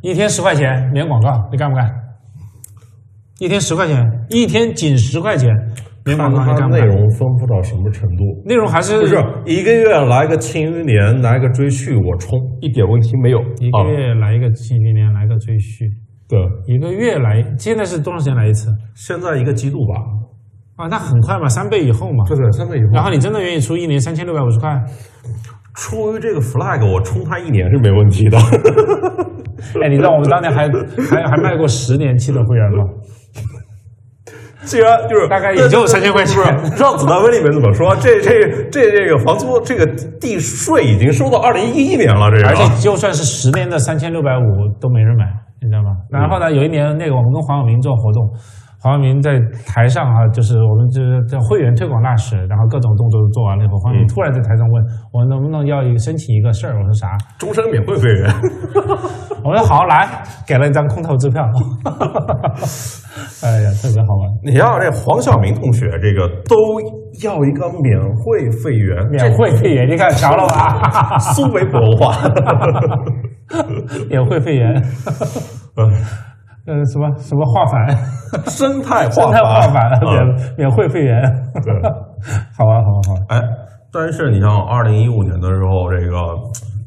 [0.00, 1.86] 一天十块钱免广告，你干不干？
[3.38, 3.98] 一天十块钱，
[4.30, 5.50] 一天仅十块钱
[6.04, 6.18] 看？
[6.18, 8.42] 它内容丰富到什么程度？
[8.44, 9.14] 内容还是不是
[9.46, 13.40] 一个月来个庆余年，来个追续，我充一点问题没有。
[13.58, 15.88] 一个月来一个庆余年，来个追续，
[16.28, 18.68] 对，一个月来，现在是多长时间来一次？
[18.94, 19.94] 现在一个季度吧，
[20.76, 22.24] 啊，那很快嘛，三倍以后嘛。
[22.26, 22.90] 对对，三倍以后。
[22.92, 24.82] 然后你真的愿意出一年三千六百五十块？
[25.74, 28.36] 出于这个 flag，我充它一年是没问题的。
[29.80, 30.68] 哎，你知道我们当年还
[31.08, 32.84] 还还卖过十年期的会员吗？
[34.64, 36.42] 既然就是大概也就三千块钱。
[36.80, 37.94] 《让子弹飞》里面怎么说？
[37.96, 39.86] 这这这这个房租这个
[40.20, 44.42] 地税已经收到二零一一年了，这个而且就算是十年的三千六百五
[44.80, 45.24] 都没人买，
[45.60, 45.96] 你知道吗？
[46.10, 48.30] 然后呢，有一年那个我们跟黄晓明做活动，
[48.82, 57.16] 黄晓明在台上啊，就是我们这是叫会员推广大使，然后各种动作都做完了以后，黄晓明突然在台上问我能不能要一个申请一个事儿，我说啥？
[57.38, 58.28] 终身免费会员。
[59.44, 61.44] 我说好，来，给了一张空头支票。
[63.42, 64.30] 哎呀，特别好玩。
[64.44, 66.56] 你要这黄晓明同学，这个都
[67.22, 71.18] 要一个免会会员，免会费员，你看瞧了吧？
[71.18, 72.16] 苏维普文化，
[74.08, 74.74] 免会费员，
[75.76, 75.90] 嗯，
[76.64, 77.88] 呃，什么什么化反，
[78.46, 81.20] 生态 生化态化反，嗯免免会费员。
[81.64, 81.74] 对，
[82.56, 83.22] 好啊，好玩，好玩。
[83.30, 83.42] 哎，
[83.92, 86.16] 但是你像二零一五年的时候，这个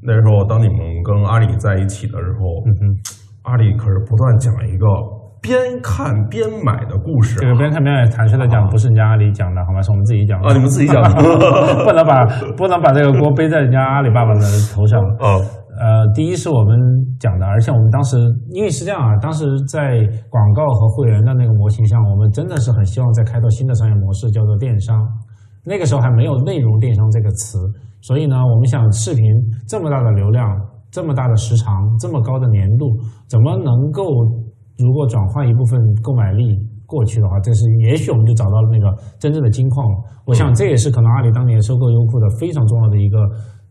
[0.02, 2.96] 那时候当你们跟阿里在一起的时候，嗯哼，
[3.44, 4.88] 阿里可是不断讲一个
[5.42, 7.42] 边看边买的故事、啊。
[7.42, 9.82] 这个边看边买，坦率的讲，不是人家阿里讲的，好吗？
[9.82, 10.48] 是我们自己讲的。
[10.48, 11.10] 啊，你们自己讲的。
[11.84, 12.24] 不能把
[12.56, 15.04] 不能把这个锅背在人家阿里巴巴的头上。
[15.20, 15.36] 嗯
[15.78, 16.80] 呃，第一是我们
[17.20, 18.16] 讲的，而且我们当时
[18.52, 24.96] 因为是这样啊，当时在广告和会员的那个模型上，我们真的是很希望再开拓新的商业模式，叫做电商。
[25.66, 27.58] 那个时候还没有内容电商这个词，
[28.02, 29.24] 所以呢，我们想视频
[29.68, 30.48] 这么大的流量、
[30.92, 32.96] 这么大的时长、这么高的粘度，
[33.28, 34.04] 怎么能够
[34.78, 39.98] 如果转换一部分购买力过去的话，这是也许我们就找到了那个真正的金矿了。
[40.26, 43.18] 我想这也是可能阿里当年收购优酷的非常重要的一个。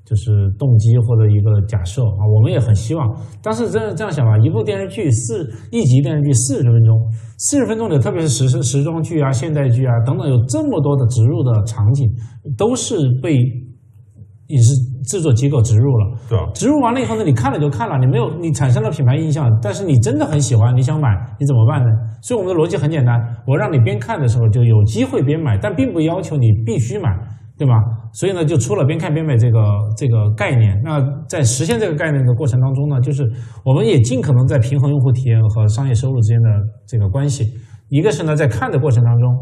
[0.05, 3.09] 就是动机或者一个假设啊，我们也很希望。
[3.43, 7.01] 但是真的这样想吧，一部电视剧四一集电视剧四十分钟，
[7.39, 12.09] 四十分钟里，特别是时时装剧啊、现代剧啊等等，有这么多的植入的场景，
[12.57, 14.75] 都是被影视
[15.09, 16.19] 制作机构植入了。
[16.29, 21.09] 对啊，植入完了以后呢，你看了就看了，你没有你产生了品牌印象，但是你真的很喜欢，你想买，
[21.41, 21.89] 你怎么办呢？
[22.21, 27.09] 所以我们的逻辑很简单，我让你边看的时候就有机会边买，但并不要求你必须买，
[27.65, 27.75] 对吧？
[28.13, 29.59] 所以呢，就出了边看边买这个
[29.97, 30.79] 这个概念。
[30.85, 33.25] 那在实现这个概念的过程当中呢，就是
[33.65, 36.49] 我们也尽可能在平衡用户体验和商业收入之间的
[36.87, 37.45] 这个关系。
[37.89, 39.35] 一个是呢，在看的过程当中，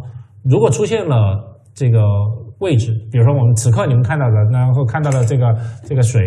[0.45, 1.37] 如果出现了
[1.75, 1.99] 这个
[2.61, 5.53] 位置，比如说我们此刻你们看到的，然后看到了这个
[5.85, 6.23] 这个水，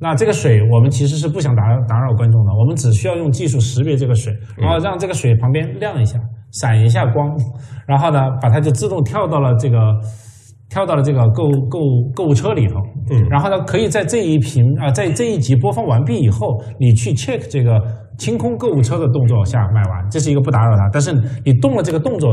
[0.00, 6.18] 那这个水我们其实是不想打打扰观众的，我们只需要用技术识别这个水，然后让这个水旁边亮一下，
[6.52, 7.36] 闪一下光，
[7.86, 9.78] 然后呢，把它就自动跳到了这个
[10.70, 11.78] 跳到了这个购购
[12.14, 12.76] 购物车里头，
[13.10, 17.78] 嗯然后呢，可以在这一屏啊、在这一集播放完毕以后，你去 check 这个
[18.16, 21.12] 清空购物车的动作下买完，这是一个不打扰它，但是
[21.44, 22.30] 你动了这个动作。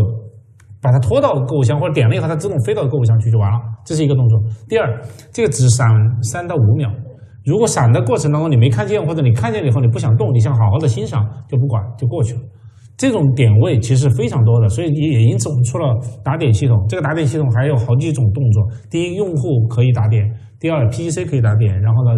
[0.80, 4.40] 把它拖到购物箱，或者点了以后，它自动飞到购物箱去就完了，这是一个动作。
[4.70, 5.02] 第二，
[5.34, 5.90] 这个只闪
[6.22, 6.88] 三到五秒，
[7.44, 12.42] 如果闪的过程当中你没看见，或者你看见了以后你不想动，你想好好的欣赏，就不管就过去了。
[12.98, 16.84] 这种点位其实非常多的，所以也因此我们出了打点系统。
[16.90, 20.26] 这个打点系统还有好几种动作：第一，用户可以打点；
[20.60, 22.12] 第二，PGC 可以打点；然后呢，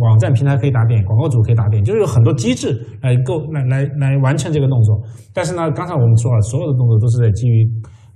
[0.00, 4.98] 网站平台可以打点，广告主可以打点，就是有很多机制来够来来来完成这个动作。
[5.34, 7.68] 但是呢，刚才我们说了，所有的动作都是在基于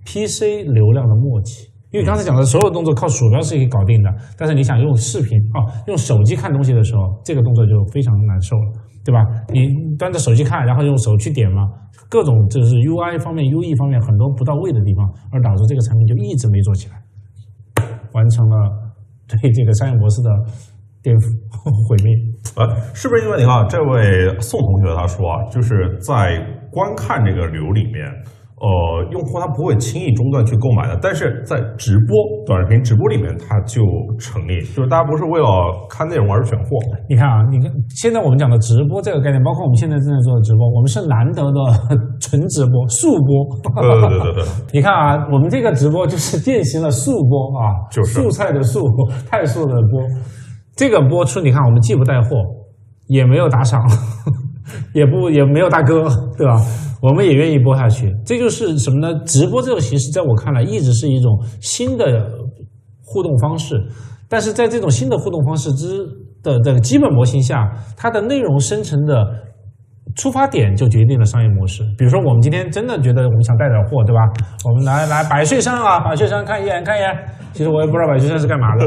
[0.06, 1.68] PC 流量的默契。
[1.90, 9.24] 因为刚才讲的所有动作靠鼠标是可以搞定的，但是你想用视频啊、用手机看东西的时候，这个动作就非常难受了，对吧？
[9.54, 11.66] 你端着手机看，然后用手去点嘛，
[12.08, 16.96] 各种就是 UI 方面、UE 方面很多不到位的地方，而导致这个产品就一直没做起来，
[18.12, 18.54] 完成了
[19.28, 20.30] 对这个商业模式的
[21.02, 21.28] 颠覆
[21.88, 22.08] 毁灭。
[22.56, 26.40] 呃，是不是因为你看这位宋同学他说啊，就是在
[26.72, 28.08] 观看这个流里面，
[28.60, 33.82] 呃，用户他不会轻易中断去购买的，但是在直播短视频直播里面，它就
[34.18, 35.46] 成立，就是大家不是为了
[35.88, 36.66] 看内容而选货。
[37.08, 41.58] 你看啊，你看现在我们讲的直播这个概念，包括我们现在正在做的直播，我们是难得的
[42.20, 43.46] 纯直播、速播。
[43.80, 44.44] 对对对对对，
[44.74, 48.82] 你看啊，我们这个直播就是践行了速播啊，就是素菜的素，
[49.30, 50.02] 太素的播。
[50.74, 52.28] 这个播出，你看我们既不带货，
[53.06, 53.80] 也没有打赏，
[54.94, 56.60] 也不也没有大哥，对吧？
[57.00, 58.12] 我们也愿意播下去。
[58.24, 59.20] 这就是什么呢？
[59.24, 62.04] 直播这种形式，在我看来，一直是一种新的
[63.02, 63.74] 互动方式。
[64.28, 66.04] 但是在这种新的互动方式之
[66.42, 69.24] 的这个基本模型下，它的内容生成的
[70.16, 71.82] 出发点就决定了商业模式。
[71.96, 74.20] 比如说，我们今天真的觉得我们想带点货，对吧？
[74.64, 77.08] 我们来来百岁山啊，百岁山看一眼看一眼。
[77.52, 78.86] 其实我也不知道百岁山是干嘛的，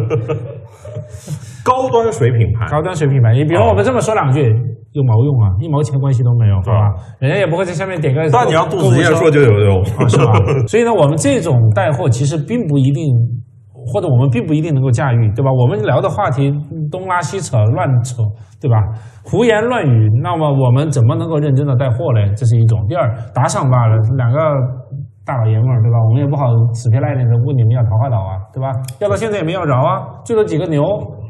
[1.66, 3.34] 高端水品牌，高端水品牌。
[3.34, 4.54] 你比如我们这么说两句，
[4.94, 5.56] 有毛用啊？
[5.60, 6.94] 一毛钱关系都没有，好吧？
[7.20, 8.30] 人家也不会在下面点个。
[8.30, 10.34] 但你要杜子健说就有用，啊，是吧？
[10.68, 13.04] 所以呢，我们这种带货其实并不一定，
[13.88, 15.52] 或者我们并不一定能够驾驭，对吧？
[15.52, 16.52] 我们聊的话题
[16.92, 18.22] 东拉西扯，乱扯，
[18.60, 18.76] 对吧？
[19.24, 22.30] 胡言乱语，那么我们怎么能够认真的带货嘞？
[22.36, 22.86] 这是一种。
[22.90, 24.38] 第二，打赏罢了，两个
[25.26, 25.98] 大老爷们儿，对吧？
[26.10, 28.72] 我们也不好死皮赖脸的问你们要桃花岛啊，对吧？
[29.00, 30.84] 要到现在也没要着啊，最多几个牛，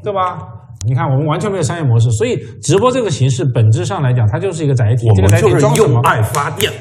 [0.04, 0.58] 对吧？
[0.88, 5.08] 你看，我们完全没有商业模式，所以直播这个形式本质上来讲，它就是一个载体。
[5.08, 6.02] 我这个载体们就是用？
[6.02, 6.72] 爱发电，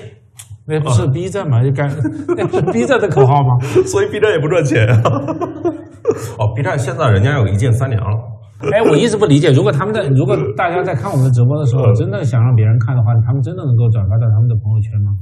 [0.66, 1.62] 那不是 B 站吗？
[1.62, 1.90] 就干，
[2.36, 3.58] 那不是 B 站的口号吗？
[3.84, 4.86] 所以 B 站也不赚钱。
[6.40, 8.06] 哦，B 站现在人家有一键三连了。
[8.72, 15.12] 哎，我一直不理解，如果他们在，如果大家在看我们的直播的时候，真的想让别人看的话，他们真的能够转发到他们的朋友圈吗？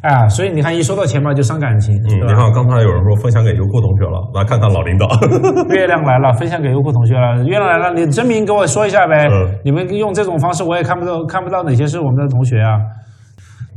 [0.00, 5.08] 哎呀，所以你看，一说到钱嘛，就伤感情，嗯，你看刚才有人说分享给优酷同学了，来看看老领导。
[5.74, 7.42] 月亮来了，分享给优酷同学了。
[7.44, 9.26] 月亮来了，你真名给我说一下呗。
[9.26, 12.78] 嗯你们用这种方式，我也看不到看不到哪些是我们的同学啊。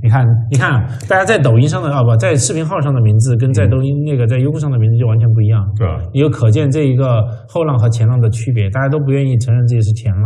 [0.03, 5.61] 你看，你看，大家在抖音上的啊不，在视频号上的名字跟在抖音那个在优酷上的名字就完全不一样。
[5.77, 5.97] 对吧？
[6.13, 10.23] 也就可见这一个后浪和前浪的区别，大家都不愿意承认自己是前浪。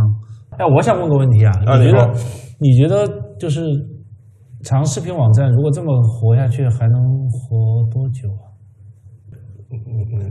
[0.58, 2.12] 哎，我想问个问题啊，啊你你觉得说
[2.58, 3.06] 你觉得
[3.38, 3.60] 就是
[4.66, 8.50] 长视频网站如果这么活下去，还能活多久啊？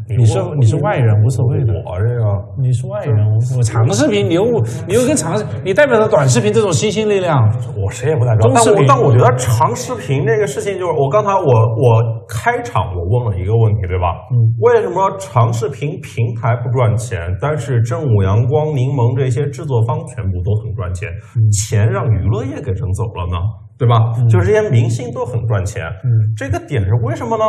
[0.10, 1.72] 你是你是外人无所谓的。
[1.86, 2.26] 我这个。
[2.62, 3.16] 你是外人，
[3.56, 4.44] 我长视频，你又
[4.88, 7.48] 你又跟长视，你代表着短视频这种新兴力量，
[7.82, 14.20] 我谁也不代表，但我但我觉得长视频这个事情，就是我刚才我我开场我问了一个问题，对吧？
[14.32, 21.08] 嗯，为什么长视频平台不赚钱，但是正午阳光、柠檬这些制作方全部都很赚钱？
[21.36, 21.40] 嗯。
[21.52, 23.38] 钱让娱乐业给整走了呢，
[23.78, 24.14] 对吧？
[24.30, 27.44] 就是这些明星都很赚钱，嗯，这个点是为什么呢？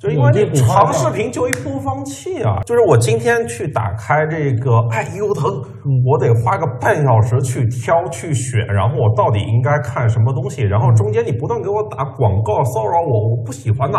[0.00, 5.50] 就因为你长视频就一播放器啊，就是我今天去打开这个爱优腾，
[5.84, 13.98] 嗯我得花个半小时去挑去选，然后我到底应该看什么东西，然后中间你不断给我打广告骚扰我，我不喜欢呐。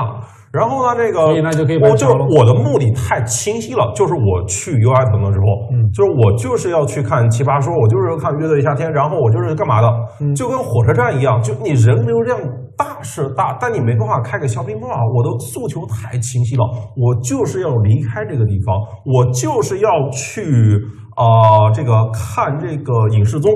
[0.51, 9.87] 然后呢，这个我就我的目的太清晰了，就是我去 UI 腾的时候，嗯就是我就是要去看奇葩说，我就是要看乐队夏天，然后我就是干嘛的，
[10.21, 12.39] 嗯就跟火车站一样，就你人流量
[12.75, 14.97] 大是大，但你没办法开个小冰棒啊。
[15.13, 16.63] 我的诉求太清晰了，
[16.97, 20.79] 我就是要离开这个地方，我就是要去
[21.15, 23.51] 啊、呃这个看这个影视综。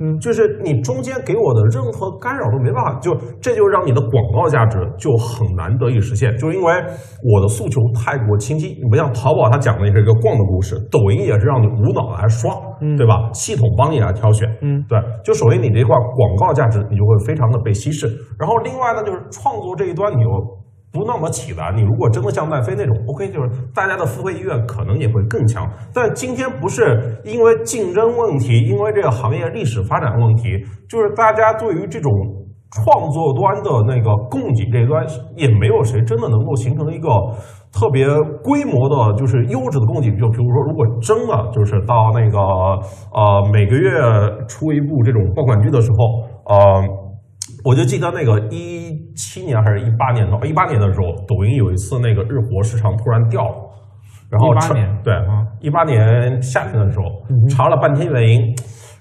[0.00, 6.72] 嗯，就是你中间给我的任何干扰都没办法，就这就让你的广告价值就很难得以实现，就是因为
[7.22, 8.68] 我的诉求太过清晰。
[8.82, 12.50] 你不像淘宝，它讲的是一个逛的故事，抖音也是让你无脑来刷，
[12.96, 13.30] 对吧？
[13.34, 14.98] 系统帮你来挑选，嗯，对。
[15.22, 18.06] 就首先你这块广告价值，你就会非常的被稀释。
[18.38, 20.30] 然后另外呢，就是创作这一端，你又
[20.92, 21.72] 不那么起来。
[21.74, 25.68] 你如果真的像奈飞那种，OK，就是大家的付费意愿可能也会更强。
[25.94, 32.10] 但今天不是因为竞争问题，因为这个行业历史发展问题，就是大家对于这种
[32.72, 37.08] 创作端的那个供给这一端，也没有谁真的能够形成一个
[37.72, 38.06] 特别
[38.42, 40.10] 规模的，就是优质的供给。
[40.16, 42.38] 就比如说，如果真的就是到那个
[43.14, 43.90] 呃每个月
[44.48, 46.99] 出一部这种爆款剧的时候，呃。
[47.64, 53.54] 我就记得那个一七年还是一八年的，一八年的时候，抖音有一次那个日活市场突然掉了，
[54.30, 57.04] 然后18查年对啊，一八年夏天的时候，
[57.48, 58.40] 查了半天原因，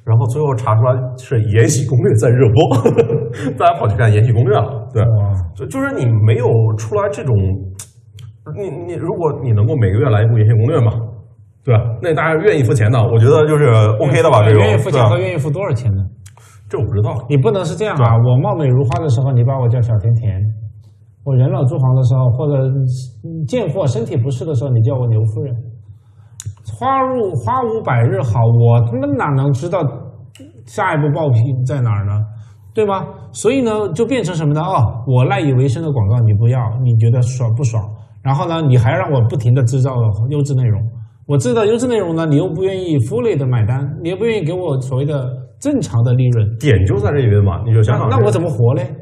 [0.04, 5.32] 然后最后查出来是《延禧攻略》在热播， 大家跑去看《延禧攻略》了，对，哇。
[5.56, 7.36] 就就是你没有出来这种，
[8.58, 10.92] 你你如果你能够每个月来一部《延禧攻略》嘛，
[11.64, 11.84] 对吧？
[12.02, 13.66] 那大家愿意付钱的，我觉得就是
[14.00, 16.04] OK 的吧，这种愿意付钱和愿意付多少钱呢？
[16.70, 18.14] 这我不知道，你不能是这样啊！
[18.16, 20.40] 我貌美如花的时候，你把我叫小甜甜；
[21.26, 22.64] 我人老珠黄的时候，或者
[23.26, 25.56] 嗯贱货身体不适的时候，你叫我牛夫人。
[26.78, 29.82] 花入花无百日好，我他妈哪能知道
[30.68, 32.24] 下一步爆品在哪儿呢？
[32.72, 33.04] 对吗？
[33.32, 34.62] 所以呢，就变成什么呢？
[34.62, 37.84] 哦，我赖以为生的广告你不要，你觉得爽不爽？
[38.22, 39.92] 然后呢，你还让我不停的制造
[40.30, 40.80] 优质内容。
[41.26, 45.28] 我制造优质内容呢，你又不愿意 fully 的买单，你又不愿意给我所谓的
[45.60, 48.96] 正常的利润，点就在这边嘛，你就想想那我怎么活嘞？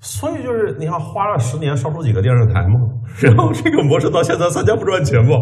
[0.00, 2.80] 所以就是你看，花了十年烧出几个电视台嘛，
[3.22, 5.36] 然后 这个模式到现在三家不赚钱嘛。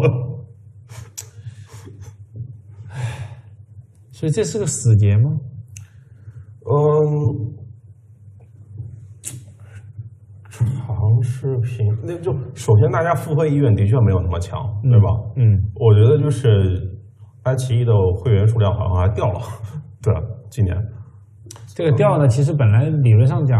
[4.11, 5.31] 所以这是个死结吗？
[6.63, 7.57] 嗯，
[10.51, 15.07] 长视频那就首先大家付费意愿的确没有那么强，对吧？
[15.37, 16.99] 嗯，我觉得就是
[17.41, 19.39] 爱奇艺的会员数量好像还掉了，
[20.03, 20.13] 对，
[20.51, 20.75] 今年。
[21.73, 23.57] 这个掉呢，其实本来理论上讲，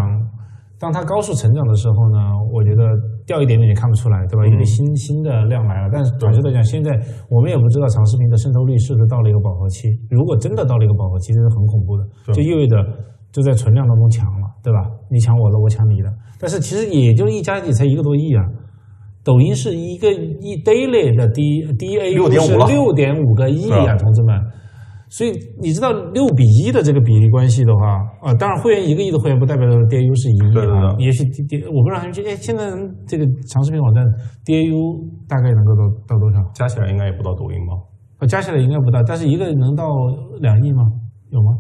[0.78, 2.20] 当它高速成长的时候呢，
[2.52, 2.84] 我觉得
[3.26, 4.46] 掉一点点也看不出来，对吧？
[4.46, 5.90] 因为新新的量来了。
[5.92, 6.92] 但是短期来讲，现在
[7.30, 9.88] 我们也不知道长视频的渗透率是不是到了一个饱和期。
[10.10, 12.76] 如果真的到了一个饱和期，这是很恐怖的，就意味着
[13.32, 14.80] 就在存量当中抢了，对吧？
[15.10, 16.12] 你抢我的，我抢你的。
[16.40, 18.44] 但是其实也就一加一才一个多亿啊。
[19.24, 24.36] 抖音是一个一 daily 的 D D A 6.5是了六点五个亿啊同志们。
[25.12, 32.64] 所以你知道六比一的这个比例关系的话，啊，当然会员一个亿的会员不代表 DAU 是一亿啊，也许 D D 我不知道他们觉得，哎，现在
[33.06, 34.08] 这个长视频网站
[34.48, 34.72] DAU
[35.28, 36.40] 大概能够到到多少？
[36.56, 37.76] 加起来应该也不到抖音吧？
[38.20, 39.84] 呃，加起来应该不到，但是一个能到
[40.40, 40.88] 两亿吗？
[41.28, 41.60] 有吗？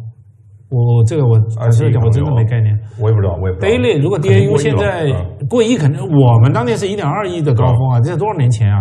[0.71, 2.71] 我这个我坦率地讲，我真的没概念。
[3.03, 3.67] 我也不知道，我也不知道。
[3.67, 8.79] daily 如果 DAU 现在嗯过亿，肯定我们当年是一点二亿的高峰啊，这是多少年前啊？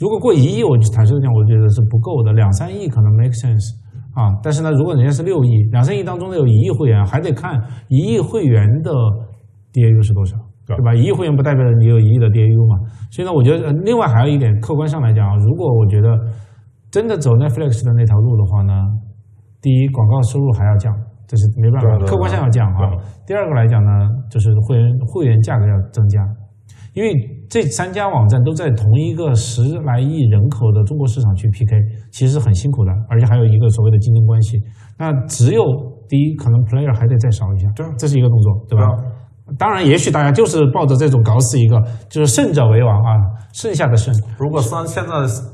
[0.00, 3.84] 如果过一亿，我就坦率讲，我觉得是不够的，两三亿可能 make sense
[4.16, 4.32] 啊。
[4.42, 8.90] 但是呢，如果人家是六亿，两三亿当中呢有一亿会员，还得看一亿会员的
[9.72, 10.34] DAU 是多少，
[10.66, 10.94] 对对吧？
[10.94, 12.74] 一亿会员不代表你有一亿的 DAU 嘛。
[13.12, 16.08] 所以呢，我觉得呃另外还有一点，客观上来讲啊，如果我觉得
[16.90, 18.72] 真的走 Netflix 的那条路的话呢，
[19.60, 20.90] 第一，广告收入还要降，
[21.26, 22.90] 这是没办法客观上要降啊。
[23.26, 26.20] 第二个来讲呢，就是会员会员价格要增加，
[26.94, 27.12] 因为
[27.48, 31.76] 这三家网站都在同一个十来亿人口的中国市场去 PK，
[32.10, 34.60] 其实很辛苦的，而且还有一个所谓的竞争关系。
[34.98, 35.62] 那只有
[36.08, 38.86] 第一，可能 player 还得再少一下，对这是一个动作，对吧？
[39.56, 43.14] 当然，也许大家就是抱着这种搞死一个，就是胜者为王啊，
[43.52, 44.12] 剩下的胜。
[44.38, 45.10] 如果三现在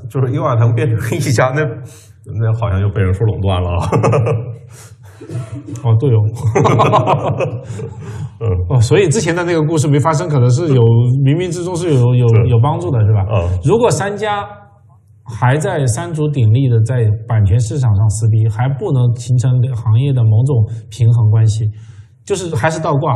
[0.09, 3.69] 就是优爱腾变成一家，那那好像就被人说垄断了。
[5.83, 6.19] 哦，对哦，
[8.39, 10.81] 嗯哦，所以之前的那个故事没发生，可能是有
[11.23, 13.25] 冥冥之中是有有是有帮助的，是吧？
[13.33, 14.43] 嗯如果三家
[15.25, 21.69] 还在三足鼎立的在版权市场上撕逼，还不能形成行业的某种平衡关系，
[22.25, 23.13] 就是还是倒挂。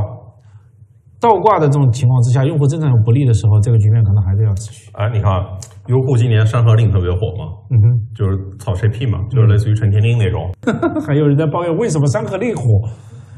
[1.19, 4.91] 倒挂的这种情况之下，用户增长有不利的时候，这个局面可能还是要持续。
[4.93, 5.31] 哎，你看
[5.87, 10.51] 优酷今年《山河令》特别火嘛，嗯哼，就是炒 CP 嘛，就是类似于陈天令那种。
[11.05, 12.63] 还有人在抱怨为什么山河令火？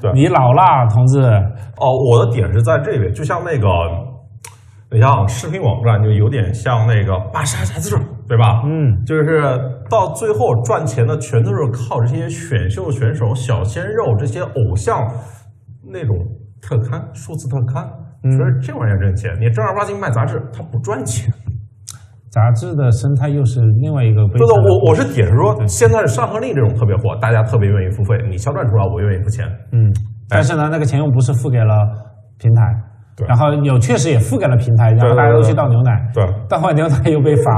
[0.02, 1.20] 对你老啦，同志。
[1.22, 3.68] 哦，我的点是在这边，就像那个
[4.92, 7.96] 你像视频网站就有点像那个巴沙杂志，
[8.28, 8.62] 对吧？
[8.66, 9.42] 嗯，就是
[9.90, 15.00] 到最后赚钱的全都是靠这些选秀选手、小鲜肉这些偶像
[15.92, 16.16] 那种
[16.62, 17.84] 特刊、数字特刊，
[18.24, 19.32] 嗯觉得这玩意儿挣钱。
[19.40, 21.34] 你正儿八经卖杂志，它不赚钱。
[22.30, 29.48] 杂志的生态又是另外一个悲这个惨的我我是解释说，现在《上合力》这种特别火，大家特别愿意付费，你销赚出来，我愿意付钱。
[29.72, 29.90] 嗯，
[30.30, 31.74] 但是呢，那个钱又不是付给了
[32.38, 32.62] 平台，
[33.20, 33.28] 对。
[33.28, 36.26] 然后有确实也覆盖了平台，然后大家都去倒牛奶，对。
[36.48, 37.52] 倒完牛奶又被罚，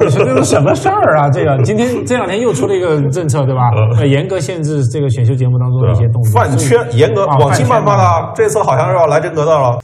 [0.00, 1.28] 你 说这是什么事儿啊？
[1.28, 3.60] 这个今天这两天又出了一个政策，对吧？
[3.76, 8.26] 嗯呃严格限制这个选秀节目当中的一些动作，饭圈严格，啊网信办发饭圈嘛。
[8.28, 9.78] 的，这次好像是要来真格的了，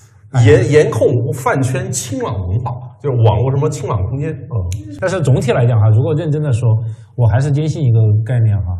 [0.47, 2.71] 严严控饭圈清朗文化，
[3.03, 4.31] 就是网络什么清朗空间。
[4.31, 4.55] 嗯，
[5.01, 6.69] 但是总体来讲哈，如果认真的说，
[7.17, 8.73] 我还是坚信一个概念哈，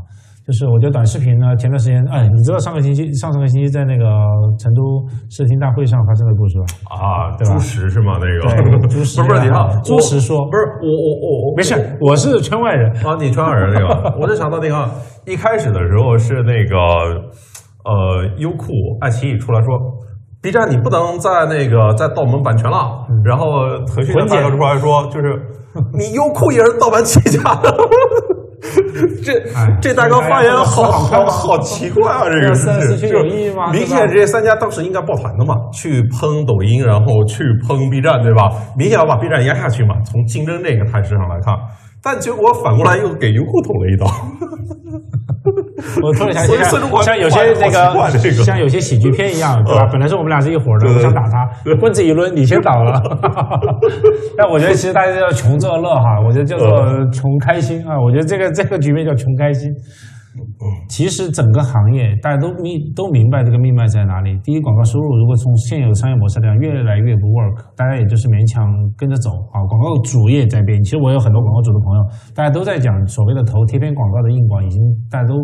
[0.47, 4.05] 就是我觉得短视频呢，前段时间，哎，你知道上个星期、上上个星期在那个
[4.59, 6.67] 成都视听大会上发生的故事吧？
[6.91, 8.19] 啊，对吧猪食是吗？
[8.19, 14.91] 那个对猪食 不是你看啊猪食说不是我我我我没事，我是圈外人，啊，你圈外人那个， 我就想到那个
[15.27, 16.77] 一开始的时候是那个
[17.85, 19.69] 呃，优酷、爱奇艺出来说。
[20.43, 23.47] B 站你不能再那个再盗我们版权了，然后
[23.87, 25.39] 腾讯大哥出来说，就是
[25.97, 27.71] 你优酷也是盗版起家的，
[29.25, 32.23] 这哎这大哥发言好哎好好奇怪啊！
[32.25, 38.49] 这个这事情四四区有意义吗明显这三家当时应该抱团的嘛，去喷抖音，然后去喷 B 站，对吧？
[38.77, 39.97] 明显要把 B 站压下去嘛。
[40.05, 41.55] 从竞争这个态势上来看，
[42.03, 44.07] 但结果反过来又给优酷捅了一刀。
[46.03, 49.83] 我突然想起所以所以我像像有些那个像有些喜剧片一样，对吧？
[49.85, 51.49] 嗯本来是我们俩是一伙的，我想打他，
[51.81, 53.01] 棍子一抡，你先倒了。
[54.37, 57.99] 但我觉得其实大家叫穷作乐哈，我觉得叫做嗯穷开心啊。
[58.01, 59.71] 我觉得这个这个局面叫穷开心。
[60.89, 64.39] 其实整个行业大家都明都明白这个命脉在哪里。
[64.45, 68.65] 第一，广告收入如果从现有商业模式来讲越来越不 work，大家也就是勉强
[68.97, 69.63] 跟着走啊。
[69.67, 72.01] 广告主业在变，其实我有很多广告主的朋友，
[72.35, 75.35] 大家都在讲所谓的投贴片广告的硬广，已经大家都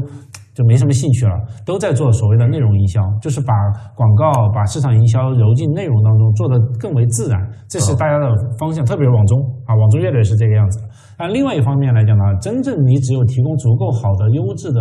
[0.59, 3.55] 就没什么兴趣了，都在做所谓的内容营销，就是把
[3.95, 7.39] 广告、把市场营销揉进内容当中，做得更为自然，
[7.69, 8.27] 这是大家的
[8.59, 8.85] 方向。
[8.85, 10.81] 特别是网中啊，网中越来越是这个样子。
[11.17, 14.81] 但另外一方面来讲呢，真正你只有提供足够好的、优质的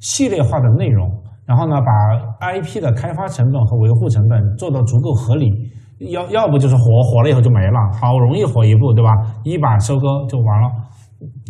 [0.00, 1.08] 系列化的内容，
[1.46, 5.48] 然后呢，把 IP 的开发成本和维护成本做到足够合理。
[6.10, 9.10] 要要不就是火火了以后就没了，好容易火一步，对吧？
[9.44, 10.68] 一把收割就完了。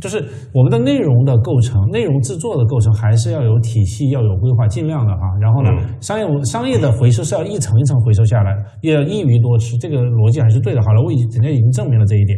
[0.02, 0.18] 就是
[0.52, 5.22] 我们的内容的构成，内容制作的构成还是要有体系，要有规划，尽量的哈。
[5.40, 8.50] 然后呢，嗯商业商业的回收是要一层一层回收下来，
[8.80, 10.82] 也一鱼多吃，这个逻辑还是对的。
[10.82, 12.36] 好了，我已经人家已经证明了这一点。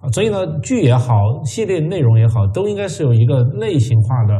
[0.00, 4.34] 啊，所以呢，剧也好，系列内容也好，都应该是有一个类型化的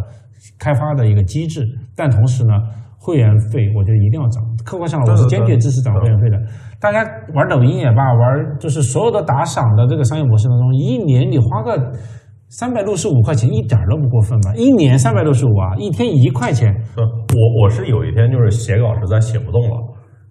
[0.59, 1.67] 开发的一个机制，
[1.97, 2.53] 但同时呢，
[3.01, 4.45] 会员费我觉得一定要涨。
[4.65, 6.39] 客观上，我是坚决支持涨会员费的。
[6.79, 7.03] 大家
[7.35, 11.91] 玩抖音也罢，玩就是所有的打赏的这个商业模式当中，一年你花个
[12.49, 14.55] 三百六十五块钱，一点儿都不过分吧？
[14.57, 19.77] 一年三百六十五啊，一天一块钱，呃我我是有一天就是写稿实在写不动了，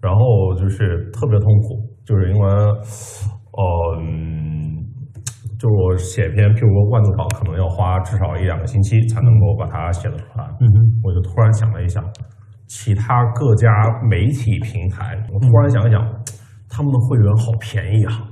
[0.00, 3.62] 然后就是特别痛苦，就是因为，呃，
[4.02, 4.84] 嗯
[5.58, 10.44] 就是我写一篇，譬如说万字稿，可能要花至少一两个星期才能够把它写得出来。
[10.60, 12.04] 嗯哼，我就突然想了一想，
[12.66, 13.68] 其他各家
[14.08, 16.00] 媒体平台，我突然想一想，
[16.68, 18.27] 他们的会员好便宜啊！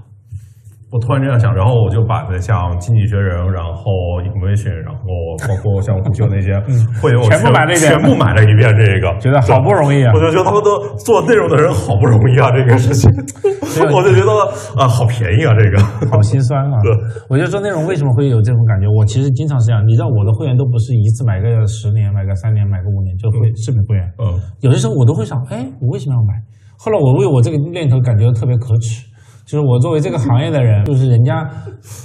[0.97, 3.84] 我突然这样想，然后我就把那像《经济学人》，然后
[4.24, 5.05] Information，然后
[5.44, 6.57] 包括像虎嗅那些
[7.05, 13.12] 会员，我嗯全部买了一遍全部买了一遍这个，觉得好不容易啊我就觉得他们都做内容的人好不容易啊，这个事情，
[13.92, 14.32] 我就觉得
[14.80, 15.76] 啊，好便宜啊，这个。
[16.09, 16.88] 好心酸啊对！
[17.28, 18.88] 我就做内容为什么会有这种感觉？
[18.88, 26.32] 我其实经常是这样，你知道我的会员都不是一次买个十年、买个三年、买个五年就会视频会员，嗯有的时候我都会想，哎，我为什么要买？
[26.78, 29.05] 后来我为我这个念头感觉特别可耻，
[29.47, 31.49] 就是我作为这个行业的人，就是人家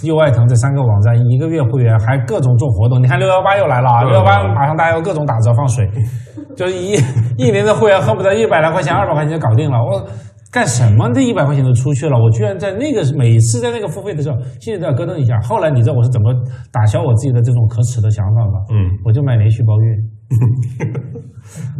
[0.04, 5.90] 优爱腾这三个网站一个月会员还各种做活动，你看六幺八又来了啊，对六幺八马上大家又各种打折放水，
[6.56, 6.94] 就是一
[7.38, 10.08] 一年的会员恨不得一百来块钱、二百块钱就搞定了，我。
[10.54, 11.10] 干什么？
[11.14, 15.40] 这一百块钱都出去了，我居然在那个每次在那个付费的时候，心里都要咯噔一下。
[15.40, 16.34] 后来你知道我是怎么
[16.74, 18.60] 打消我自己的这种可耻的想法吗？
[18.70, 19.96] 嗯，我就买连续包月。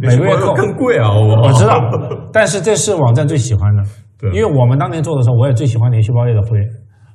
[0.00, 1.12] 每个月扣更贵啊！
[1.12, 1.78] 我我知道，
[2.32, 3.82] 但是这是网站最喜欢的，
[4.30, 6.68] 因为我们当年做的时候，我也最喜欢连续包月的会员。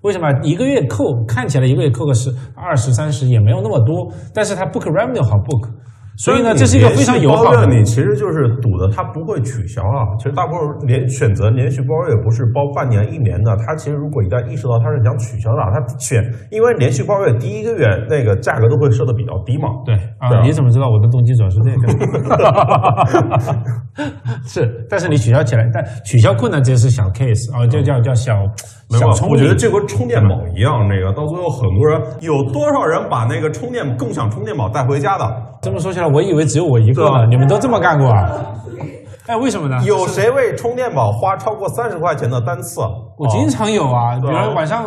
[0.04, 0.30] 为什么？
[0.44, 5.70] 一个月扣看起来一个月扣个十、二十、三十也没有那么多，但是它 book revenue 好 book，
[6.18, 7.68] 所以呢，这是一个非常友好的。
[7.68, 10.18] 你其实就是赌的它不会取消啊。
[10.18, 19.70] 其实大部分连选择连续包月不是包半年、一年的，他其实如果一旦意识到他是想取消的，他选，因为连续包月第一个月那个价格都会设的比较低嘛。
[19.86, 21.88] 对啊，你怎么知道我的动机主要是这个？
[24.46, 28.34] 是，但是你取消起来，但取消困难这是小 case 啊，就叫叫小
[28.90, 35.26] 小聪我觉得这和充电宝一样，那个到最后很多人有多少人把那个充电共享充电宝带回家的？
[35.62, 37.26] 这么说起来，我以为只有我一个呢。
[37.30, 38.32] 你们都这么干过啊？
[39.28, 39.78] 哎，为什么呢？
[39.84, 42.80] 有谁为充电宝花超过三十块钱的单次？
[43.18, 44.86] 我经常有啊，比如晚上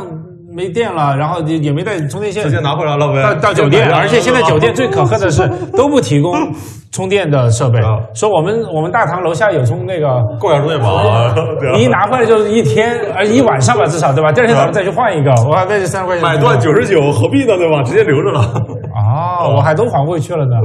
[0.53, 3.23] 没电了，然后也也没带充电线，直接拿回来了呗。
[3.23, 6.35] 到到酒店，而且现在酒店最可恨的是都不提供
[6.91, 7.79] 充电的设备，
[8.15, 10.09] 说我们我们大堂楼下有充那个
[10.41, 11.05] 共享充电宝，
[11.75, 14.33] 你一拿回来就是一天，呃一晚上吧，至少对吧？
[14.33, 16.23] 第二天早上再去换一个，哇，那就三十块钱。
[16.25, 17.57] 买断九十九，何必呢？
[17.57, 17.83] 对吧？
[17.85, 18.41] 直接留着了。
[18.41, 20.57] 哦， 我还都还回去了呢。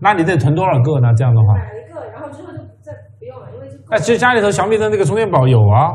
[0.00, 1.12] 那你得囤多少个呢？
[1.16, 5.92] 这样的话，买一个，然后之后就再不用了，因为哎，其实家里头小米的那个充电宝有啊，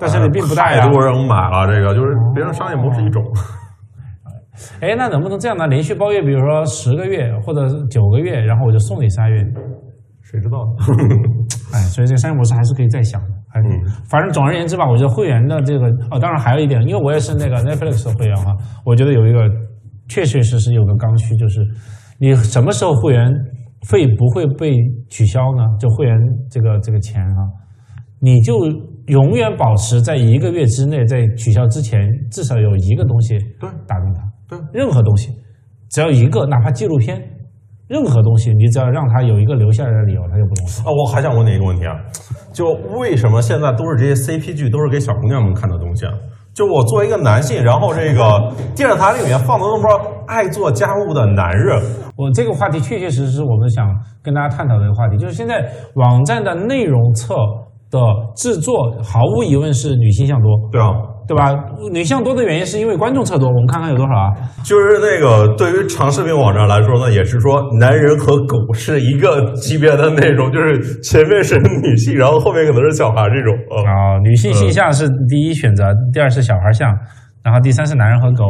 [0.00, 0.54] 但是你并不。
[0.56, 3.22] 太多人买了这个，就是别人商业模式一种。
[4.80, 5.66] 哎，那能不能这样呢？
[5.66, 9.36] 连续包月，比如说十个月或者九个月，然后我就送你仨月，
[10.22, 10.72] 谁知道呢？
[11.72, 13.28] 哎，所以这个商业模式还是可以再想的。
[13.54, 13.62] 嗯，
[14.10, 19.48] 反正总而言之吧，我觉得会员的这个哦，当然还有一点，因为我也是那个 Netflix 的会员哈，我觉得有一个
[20.08, 21.60] 确确实实有个刚需就是。
[22.22, 23.32] 你什么时候会员
[23.88, 24.76] 费不会被
[25.08, 25.64] 取消呢？
[25.80, 26.14] 就会员
[26.50, 27.48] 这个这个钱啊，
[28.20, 28.58] 你就
[29.10, 35.30] 永远保持在一个月之内，在取消之前至少有一个东西对打动他，对任何东西，
[35.90, 37.20] 只要一个，哪怕纪录片，
[37.88, 40.88] 任何东西，你只要让他有一个留下来的理由，他就不动手。
[40.88, 41.92] 啊，我还想问你一个问题啊，
[42.52, 46.12] 就为什么现在都是这些 CP 剧，都是给小姑娘们看的东西啊？
[46.54, 51.82] 就我作为一个男性，然后这个电视台里面放的那么多爱做家务的男人，
[52.16, 53.88] 我这个话题确确实实我们想
[54.22, 57.34] 跟大家探讨的一个话题，就是现在网站的内容册
[57.90, 57.98] 的
[58.36, 60.48] 制作，毫无疑问是女性向多。
[60.70, 60.90] 对啊。
[61.28, 61.54] 对吧？
[61.92, 63.46] 女性多的原因是因为观众侧多。
[63.46, 64.34] 我们看看有多少啊？
[64.64, 73.54] 就是那个对于长视频网站来说呢，也是说男人和狗是一个级别的内容，就是前面是女性，然后后面可能是小孩这种。
[73.86, 76.92] 啊，女性性向是第一选择，第二是小孩像，
[77.44, 78.44] 然后第三是男人和狗。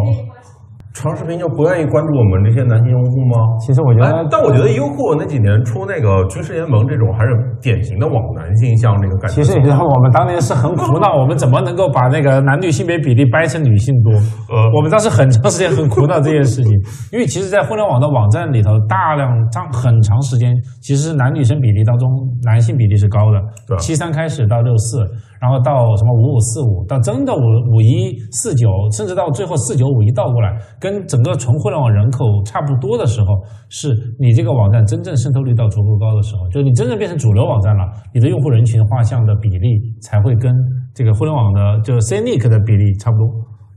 [0.93, 3.39] 长视频就不愿意关注我们这些男性用户吗？
[3.65, 7.31] 其实我觉得，但我觉得优酷那几年出那个军事联盟这种，还是
[7.63, 9.37] 典型的往男性向那个感觉。
[9.37, 14.13] 其实你知道，我们当年是很苦恼，我们怎么能够把那个男女性别比例掰成女性多？
[14.51, 16.73] 呃，我们当时很长时间很苦恼这件事情，
[17.15, 22.11] 因为其实，在互联网的网站里头，大量长很长时间，其实男女生比例当中，
[22.43, 25.07] 男性比例是高的，七三开始到六四。
[25.41, 27.41] 然后到什么五五四五，到真的五
[27.73, 33.27] 五一四九，甚至到最后四九五一倒过来，跟整个纯互联网人口差不多的时候，
[33.71, 33.89] 是
[34.19, 40.53] 你这个网站真正渗透率到足够高的时候，就是你真正变成主流网站了，你的用户人群画像的比例才会跟
[40.95, 43.27] 这个互联网的就是 C N I C 的比例差不多。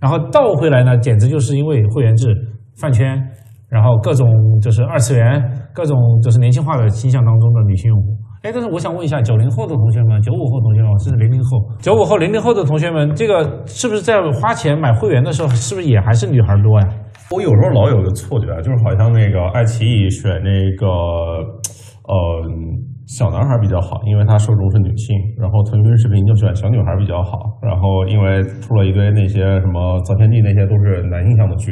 [0.02, 2.28] 然后倒回来呢，简直就是因为会员制、
[2.78, 3.18] 饭圈，
[3.70, 4.28] 然后各种
[4.62, 5.42] 就是二次元，
[5.74, 8.18] 各种就是年轻化的倾向当中的女性用户。
[8.44, 16.90] 哎，但是我想问一下，九零后的同学们，九五后同学们，甚至零零后，九五后、零零后的同学们，这个是不是在花钱买会员的时候，是不是也还是女孩多呀？
[17.32, 20.86] 我有时候老有个错觉，就是好像那个爱奇艺选那个
[22.04, 22.44] 呃
[23.08, 31.72] 小男孩比较好，因为他受众是女性，然后腾讯视频就选小女孩比较好，然后因为出了一堆那些什么造天地那些都是男性向的剧，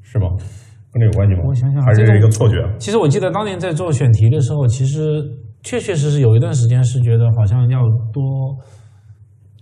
[0.00, 0.28] 是吗？
[0.94, 1.42] 跟这有关系吗？
[1.44, 2.56] 我想想，还是一个错觉。
[2.78, 5.22] 其实我记得当年在做选题的时候，其实。
[5.64, 7.80] 确确实实有一段时间是觉得好像要
[8.12, 8.54] 多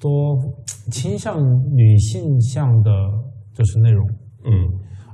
[0.01, 0.37] 多
[0.91, 1.39] 倾向
[1.75, 2.91] 女性向的，
[3.55, 4.05] 就是内容。
[4.45, 4.51] 嗯，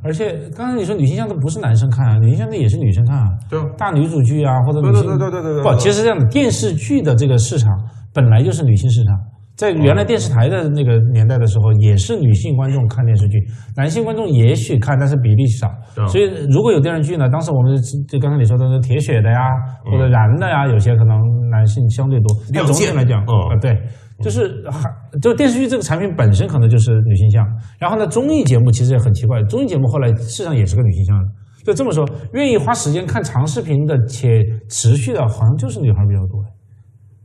[0.02, 3.28] 而且刚才你说女性向的不是男生看啊，女性向的也是女生看啊。
[3.50, 7.70] 对，大女主剧啊，或者女性对对对对对不，其实这样的电视剧的这个市场
[8.14, 9.14] 本来就是女性市场。
[9.58, 13.36] 在原来电视台的那个年代的时候，也是女性观众看电视剧，
[13.76, 15.68] 男性观众也许看，但是比例少。
[16.06, 19.40] 所以如果有电视剧呢，当时我们就刚才你说的铁血的呀，
[19.84, 21.18] 或者燃的呀，有些可能
[21.50, 22.36] 男性相对多。
[22.54, 23.76] 但总体来讲，啊，对，
[24.22, 24.88] 就是还
[25.20, 27.44] 就电视剧这个产品本身可能就是女性向。
[27.80, 31.28] 然后呢，综艺节目其实也很奇怪，综艺节目后来事实上也是个女性向的。
[31.64, 34.40] 就这么说，愿意花时间看长视频的且
[34.70, 36.44] 持续的，好像就是女孩比较多。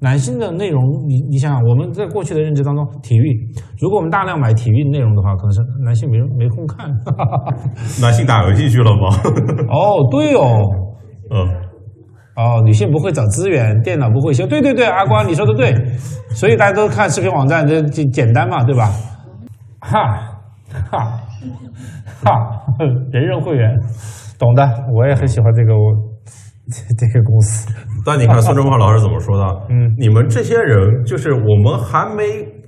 [0.03, 3.49] 男性的内容，你你想想，我们在过去的认知当中，体育，
[3.79, 6.91] 如果我们大量买体育内容的话，可能是男性没没空看。
[8.03, 9.07] 男性打游戏去了吗？
[9.71, 10.43] 哦，对哦，
[11.31, 11.47] 嗯，
[12.35, 15.73] 哦，女性不会找资源，电脑不会修，对对对，阿光你说的对，
[16.31, 18.91] 所以大家都看视频网站，这这简单嘛，对吧？
[19.79, 20.03] 哈
[20.91, 21.21] 哈
[22.25, 22.31] 哈，
[23.11, 23.79] 人人会员。
[24.37, 25.93] 懂的，我也很喜欢这个我
[26.97, 27.73] 这个公司。
[28.05, 29.43] 但你看孙正浩 老师怎么说的？
[29.69, 32.23] 嗯，你们这些人，就是我们还没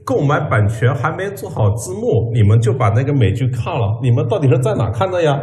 [0.05, 5.39] 购买版权，还没做好字幕，你们就把那个美剧看了，你们到底是在哪看的呀？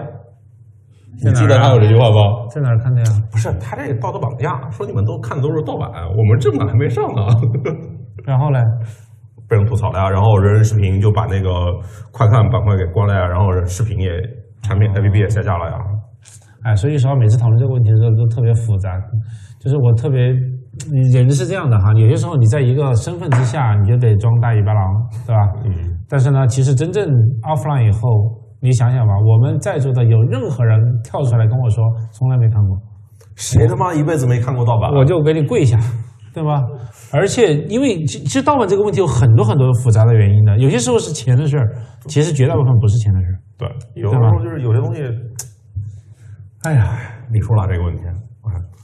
[1.24, 2.16] 你记得他有这句话不？
[2.48, 3.06] 在哪儿看的呀？
[3.30, 7.22] 不是，他这个道德绑架，说你们都看的都是盗版，我们正版还没上呢。
[8.24, 8.58] 然后嘞，
[9.48, 11.50] 被人吐槽了呀，然后人人视频就把那个
[12.12, 14.10] 快看板块给关了呀，然后视频也
[14.62, 15.76] 产品 APP 也下架了呀。
[16.64, 18.90] 哎，所以说每次讨论这个问题的时候都特别复杂，
[19.60, 20.20] 就是我特别，
[21.12, 24.82] 人是这样的哈，有些时候你在一个身份之下，你就得装大尾巴狼，
[25.26, 25.40] 对吧？
[25.64, 25.70] 嗯，
[26.08, 27.04] 但是呢，其实真正
[27.42, 28.08] offline 以后，
[28.60, 32.78] 你想想吧，我们在座的有任何人跳出来跟我说从来没看过，
[33.36, 34.90] 谁他妈一辈子没看过盗版？
[34.92, 35.78] 我就给你跪下，
[36.32, 36.62] 对吧？
[37.12, 41.68] 而且因为其其实盗版这个问题有很多很多复杂的原因的，有些时候是钱的事儿，
[42.06, 43.36] 其实绝大部分不是钱的事儿。
[43.58, 43.68] 对，
[44.02, 45.02] 有的时候就是有些东西，
[46.62, 46.96] 哎呀，
[47.32, 48.02] 你说了这个问题，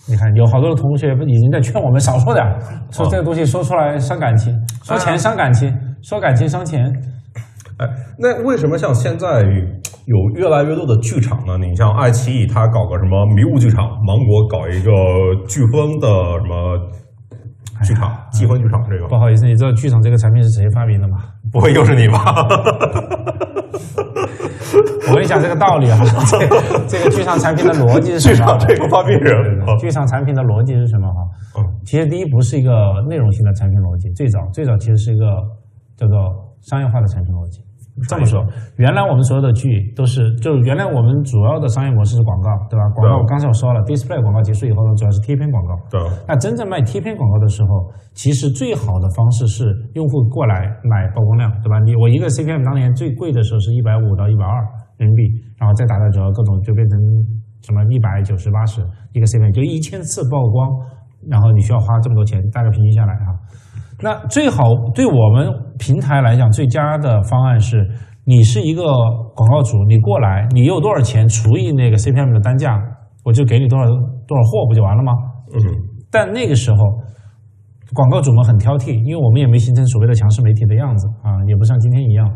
[0.09, 2.59] 你看有好多的同学已经在劝我们少说点儿，
[2.91, 4.53] 说这个东西说出来伤感情，
[4.83, 5.73] 说钱伤感情，
[6.03, 6.85] 说感情伤钱。
[7.79, 7.87] 哎，
[8.19, 11.57] 那为什么像现在有越来越多的剧场呢？
[11.59, 14.91] 你像爱奇艺，它搞个什么迷雾剧场，芒果搞一个
[15.47, 16.09] 飓风的
[16.41, 16.77] 什么
[17.85, 21.19] 剧场，飓风剧场这个，不好意思，你知道剧场这个产品是谁发明的吗？
[21.53, 22.19] 不会又是你吧？
[25.11, 25.99] 我跟你讲这个道理啊，
[26.31, 28.59] 这个这个剧场产品的逻辑是什么？
[28.59, 31.21] 场这个发明人，啊剧场产品的逻辑是什么哈？
[31.59, 32.71] 嗯其实第一不是一个
[33.09, 35.25] 内容型的产品逻辑，最早最早其实是一个
[35.97, 36.17] 叫做
[36.61, 37.61] 商业化的产品逻辑。
[38.07, 38.45] 这么说，
[38.77, 42.87] 原来我们所有的剧都是，就是原来我们主要的商业模式是广告，对吧？
[42.95, 45.75] 广告我刚才我说了，display 广告结束以后呢，主要是贴片广告。
[45.91, 51.79] 对，那真正卖贴片广告的时候，其实最好的方式是用户过来买曝光量，对吧？
[51.81, 54.63] 你我一个 CPM 当年最贵的时候是一百五到一百二
[54.99, 55.23] 人民币，
[55.59, 56.99] 然后再打打折，各种就变成
[57.63, 58.81] 什么一百九十八十
[59.13, 60.71] 一个 CPM，就一千次曝光，
[61.29, 63.35] 然后你需要花这么多钱，大概平均下来哈。
[64.01, 64.63] 那最好
[64.95, 67.85] 对我们平台来讲，最佳的方案是，
[68.25, 68.85] 你是一个
[69.35, 72.79] 广告主，你过来，你有多少钱除以那个 CPM 的单价，
[73.25, 75.13] 我就给你多少多少货，不就完了吗？
[75.53, 75.59] 嗯，
[76.11, 76.77] 但那个时候，
[77.93, 82.29] 广告主们很挑剔，因为我们也没形成所谓的强势媒体的样子啊，也不像今天一样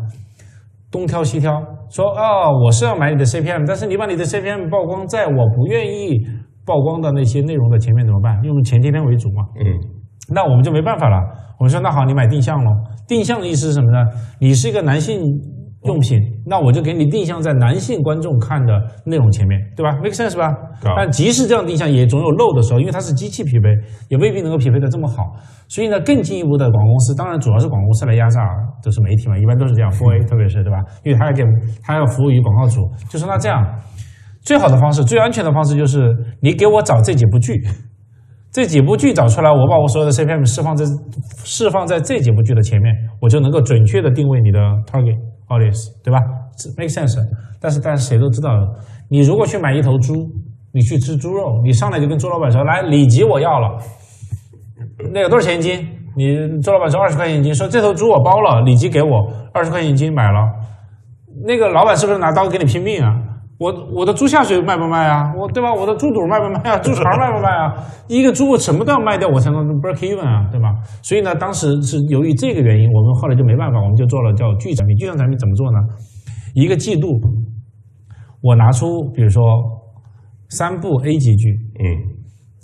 [0.91, 6.19] 东挑西挑，说啊、我是要买你的 CPM，但是你把你的 CPM 曝光在我不愿意
[6.65, 8.35] 曝光的那些内容的前面怎么办？
[8.43, 9.63] 因为我们前贴片为主嘛，嗯，
[10.27, 11.17] 那我们就没办法了。
[11.59, 12.71] 我说那好，你买定向喽。
[13.07, 13.97] 定向的意思是什么呢？
[14.39, 15.21] 你是一个男性
[15.85, 18.73] 用品，那我就给你定向在男性观众看的
[19.05, 20.49] 内容前面，对吧？make sense 吧？
[20.95, 23.67] 但即使这样定向，也总有漏的时候，因为它是机器匹配，
[24.09, 25.35] 也未必能够匹配的这么好。
[25.67, 28.39] 所以呢，更进一步的广告公司，当然主要是广告公司来压榨，
[28.81, 30.77] 都是媒体嘛，一般都是这样，for A， 特别是对吧？
[31.03, 31.43] 因为他要给
[31.83, 33.61] 他要服务于广告主，就说那这样，
[34.41, 36.09] 最好的方式、最安全的方式就是
[36.41, 37.61] 你给我找这几部剧。
[38.53, 40.85] 这几部剧找出来，我把我所有的 CPM 释放在
[41.43, 45.17] 释放在这几部剧的前面，我就能够准确的定位你的 target
[45.49, 46.19] audience，对吧
[46.77, 47.17] ？make sense。
[47.59, 48.51] 但是但是谁都知道，
[49.09, 50.13] 你如果去买一头猪，
[50.71, 53.79] 你去吃猪肉，你上来就跟猪老板说，来里脊我要了，
[55.11, 55.87] 那个多少钱一斤？
[56.15, 60.39] 你周老板说二十块钱一斤，说这头猪我包了，里脊给我二十块钱一斤买了，
[61.43, 63.32] 那个老板是不是拿刀跟你拼命啊？
[63.59, 65.31] 我我的猪下水卖不卖啊？
[65.37, 65.73] 我对吧？
[65.73, 66.77] 我的猪肚卖不卖啊？
[66.79, 67.73] 猪肠卖不卖啊？
[68.07, 70.73] 一个猪什么都要卖掉，我才能 break even 啊，对吧？
[71.01, 74.97] 所以呢，当时是由于这个原因，我们后来就没办法，我们就做了叫剧产品。
[74.97, 75.77] 剧量产品怎么做呢？
[76.55, 77.07] 一个季度，
[78.41, 79.41] 我拿出比如说
[80.49, 81.49] 三部 A 级剧，
[81.79, 81.85] 嗯，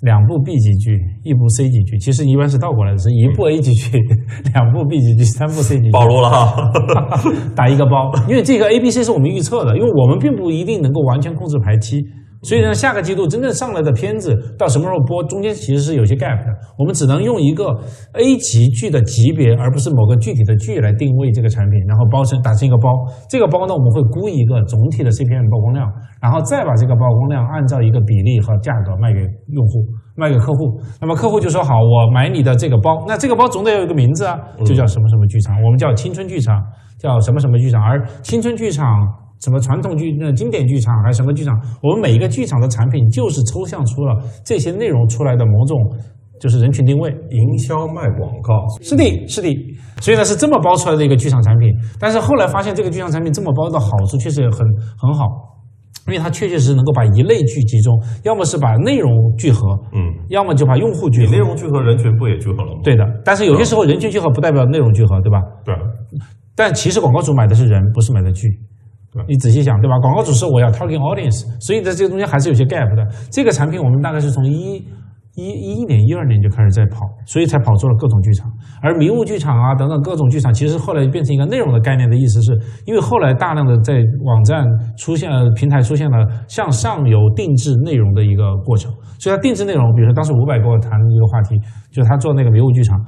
[0.01, 1.97] 两部 B 级剧，一部 C 级剧。
[1.99, 3.99] 其实一般是倒过来的，是一部 A 级剧，
[4.53, 5.91] 两部 B 级剧，三部 C 级剧。
[5.91, 6.71] 暴露了哈。
[7.55, 11.97] 打一个包，因为这个 A、B、C 是我们预测的，因为我们并不一定能够完全控制排期，
[12.41, 17.65] 所以呢，下个季度真正上来的片子到什么时候播，中间其实是有些 gap 的，我们只能用一个
[18.13, 22.89] A 级剧的级别，而不是某个具体的剧来定位这个产品，然后包成打成一个包，
[23.29, 29.19] 这个包呢，我们会估一个总体的 CPM 曝光量，然后再把这个曝光量按照一个比例和价格卖给
[29.51, 29.85] 用户。
[30.19, 36.61] 卖给客户，那么客户就说好，我买你的这个包，那这个包总得有一个名字啊，就叫什么什么剧场，我们叫青春剧场，
[36.97, 38.85] 叫什么什么剧场，而青春剧场。
[39.39, 41.55] 什么传统剧、那经典剧场还是什么剧场？
[41.81, 45.77] 我们每一个剧场的产品就是抽象出了这些内容出来的某种
[46.39, 47.09] 就是人群定位。
[47.31, 49.47] 营销卖广告，是的，是的，
[50.01, 51.69] 所以呢是这么包出来的一个剧场产品。
[51.99, 54.59] 但是后来发现这个剧场产品这么包的好处确实很
[54.97, 55.25] 很好，
[56.07, 61.25] 因为它确确实实能够把一类剧集中，要么是把内容聚合，嗯，要么就把用户聚合。
[61.27, 62.81] 你内容聚合人群不也聚合了吗？
[62.83, 65.39] 对的，但是有些时候人群聚合不代表内容聚合，对吧？
[65.63, 65.75] 对，
[66.55, 68.47] 但其实广告主买的是人，不是买的剧。
[69.11, 69.97] 对你仔细想，对吧？
[69.99, 73.07] 广告主是我要 target audience，所以在这个中间还是有些 gap 的。
[73.31, 74.77] 这个产品我们大概是从一
[75.35, 78.51] 一一一年、一二年就开始在跑，所以才跑出了各种剧场。
[78.81, 82.51] 而迷雾剧场啊等等各种剧场，其实后来变成一个内容的概念的意思是，
[82.85, 91.55] 因为后来大量的在网站出现了平台出现了向上游定制内容的一个过程，所以它定制内容，比如说当时伍佰跟我谈一个话题，
[91.89, 92.99] 就是他做那个迷雾剧场，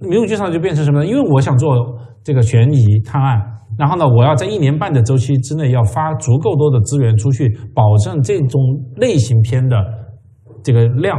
[0.00, 1.06] 迷雾剧场就变成什么呢？
[1.06, 1.74] 因为我想做
[2.24, 3.40] 这个悬疑探案，
[3.78, 8.60] 然后呢，我要在一年半的周期之内要发足够多的资源出去，保证这种
[8.96, 9.76] 类型片的
[10.62, 11.18] 这个量。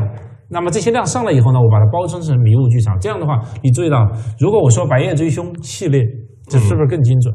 [0.49, 2.95] 那么这些量上来以后呢，我把它包装成迷雾剧场。
[2.99, 4.05] 这样的话，你注意到，
[4.39, 5.99] 如果我说《白夜追凶》系列，
[6.47, 7.33] 这是不是更精准？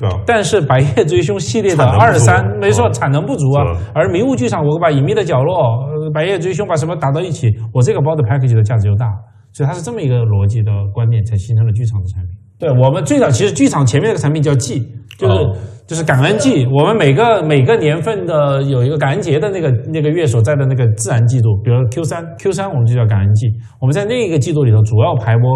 [0.00, 3.90] 对啊，但是《白夜追凶》系列的二三，没错，嗯产能不足啊是。
[3.94, 9.06] 而迷雾剧场，我把隐秘的角落、呃白夜追凶把什么打到一起，我这个包的 package 的价值就大。
[9.52, 12.45] 所以它是这么一个逻辑的观念，才形成了剧场的产品。
[12.58, 14.80] 对我们最早其实剧场前面那个产品叫季，
[15.18, 16.66] 就是、哦就是感恩季。
[16.66, 23.46] 我们每个每个年份的有一个感恩节的那个那个月所在的那个自然季度，比如 Q 三 Q 三我们就叫感恩季。
[23.80, 25.48] 我们在那个季度里头主要排播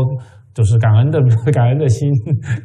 [0.54, 1.18] 就是感恩的
[1.50, 2.08] 感恩的心，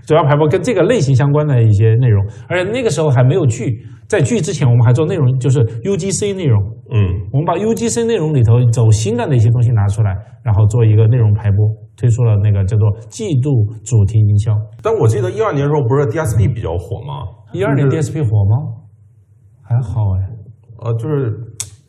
[0.06, 2.24] 主要排播跟这个类型相关的一些内容。
[2.48, 6.62] 而且那个时候还没有剧，在剧之前我们还做内容，就是 UGC 内容。
[6.94, 7.02] 嗯，
[7.34, 10.12] 我们把 UGC 内容里头走心的那些东西拿出来，
[10.44, 11.66] 然后做一个内容排播，
[11.98, 13.50] 推出了那个叫做季度
[13.84, 14.52] 主题营销。
[14.82, 17.24] 但我记得一二年的时候不是 DSP 比较火吗？
[17.54, 18.56] 一二年 DSP 火吗？
[19.62, 20.30] 还好哎，
[20.84, 21.32] 呃，就是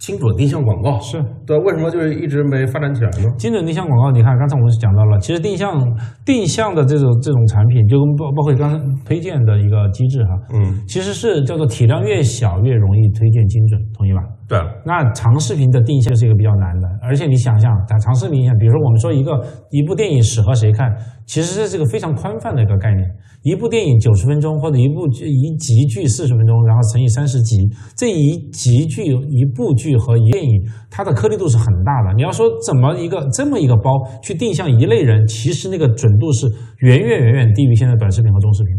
[0.07, 3.28] 精准定向广告，是对，为什么就是一直没发展起来呢？
[3.36, 4.12] 精准定向广告。
[4.12, 5.82] 你看，刚才我们讲到了，其实定向
[6.24, 14.20] 定向的这种这种产品，就跟包包括刚才推荐的一个机制哈，嗯，其实是叫做体量越小越容易推荐精准，同意吧？
[14.48, 20.88] 对，那长视频的定向是一个比较难的，而且你想想，打长视频定向，比如说我们说一个一部电影适合谁看，
[21.27, 23.05] 其实这是个非常宽泛的一个概念。
[23.43, 27.57] 一部电影九十分钟，或者一部剧一集剧四十分钟，然后乘以三十集，
[27.97, 30.51] 这一集剧、一部剧和一电影，
[30.91, 32.14] 它的颗粒度是很大的。
[32.16, 36.49] 你要说怎么一个这么一个包去定向一类人，其实那个准度是
[36.79, 38.72] 远远远远低于现在短视频和中视频。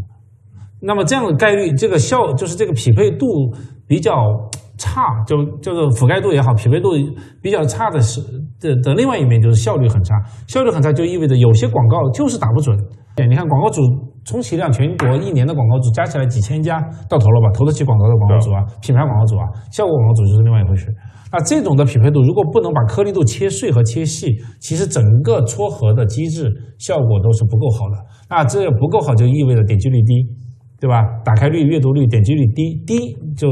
[0.81, 3.25] 那么这样的概率，这个效就是这个匹配度
[3.87, 4.13] 比较
[4.77, 6.91] 差，就叫做覆盖度也好，匹配度
[7.41, 8.21] 比较差的是
[8.59, 10.15] 的的另外一面就是效率很差，
[10.47, 12.77] 效率很差就意味着有些广告就是打不准。
[13.15, 13.81] 对，你看广告主
[14.25, 20.85] 充其量全国一年的广告主加起来几千家到头了吧，投得起广告的广告主啊，品牌广告主啊，效果广告主就是另外一回事。
[21.31, 24.27] 那这种的匹配度如果不能把颗粒度切碎和切细，
[24.61, 26.47] 其实整个撮合的机制
[26.77, 27.97] 效果都是不够好的。
[28.29, 30.25] 那这不够好就意味着点击率低，
[30.79, 31.01] 对吧？
[31.25, 33.47] 打开率、阅读率、点击率低，低就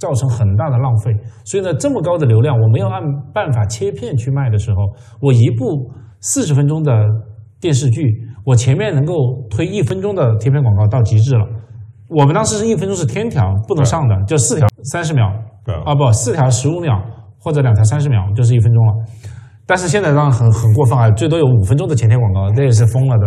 [0.00, 1.12] 造成很大的浪费。
[1.44, 3.00] 所以呢，这么高的流量，我没有按
[3.32, 4.78] 办法切片去卖的时候，
[5.20, 6.92] 我一部四十分钟的
[7.60, 8.02] 电视剧，
[8.44, 9.14] 我前面能够
[9.50, 11.44] 推一分钟的贴片广告到极致了。
[12.08, 15.30] 我们当时是一分钟是天条不能上的，就四条三十秒，
[15.64, 17.00] 对啊不四条十五秒
[17.38, 18.92] 或者两条三十秒就是一分钟了。
[19.64, 23.24] 但是现在当然很很过分啊，最多有五分钟的前天广告，这也是疯了的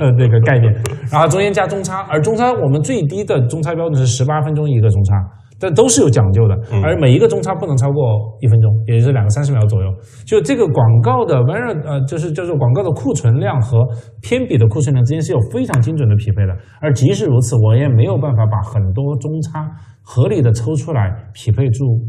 [0.00, 0.74] 呃 那个概念。
[1.08, 5.14] 然后中间加中差，而中差我们最低的中差标准是十八分钟一个中差，
[5.58, 9.88] 但都是有讲究的，而每一个中差不能超过一分钟，也就是两个三十秒左右。
[10.26, 13.78] 就这个广告的 v a r 呃，就是叫做广告的库存量和
[14.20, 16.52] 偏比的库存量之间是有非常精准的匹配的。
[16.80, 19.70] 而即使如此，我也没有办法把很多中差
[20.02, 22.00] 合理的抽出来匹配住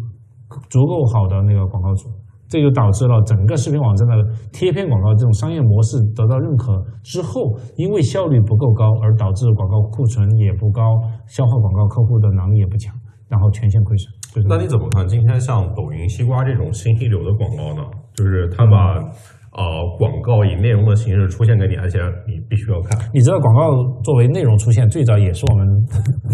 [0.70, 2.10] 足够好的那个广告主。
[2.48, 4.14] 这就导致了整个视频网站的
[4.54, 6.72] 贴片广告这种商业模式得到认可
[7.04, 10.82] 之后，因为效率不够高，而导致广告库存也不高，
[11.26, 12.94] 消化广告客户的能力也不强，
[13.28, 14.14] 然后全线亏损。
[14.34, 17.84] 就是那你怎么看今天像抖音、西瓜这种新一流的广告呢？
[18.14, 18.96] 就是他把
[19.56, 19.64] 呃
[19.98, 23.00] 广告以内容的形式出现给你，而且你必须要看。
[23.14, 25.66] 你知道广告作为内容出现，最早也是我们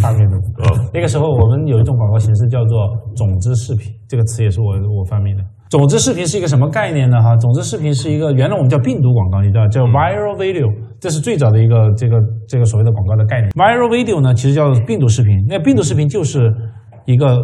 [0.02, 0.38] 发明的。
[0.64, 2.78] 呃，那个时候我们有一种广告形式叫做
[3.16, 5.44] 种子视频，这个词也是我我发明的。
[5.70, 7.22] 种子视频是一个什么概念呢？
[7.22, 10.68] 哈，种子视频是一个原来我们叫病毒广告，你知道叫 viral video，
[11.00, 12.18] 这是最早的一个这个
[12.48, 13.50] 这个所谓的广告的概念。
[13.52, 15.46] viral video 呢，其实叫病毒视频。
[15.48, 16.52] 那病毒视频就是
[17.12, 17.36] 一个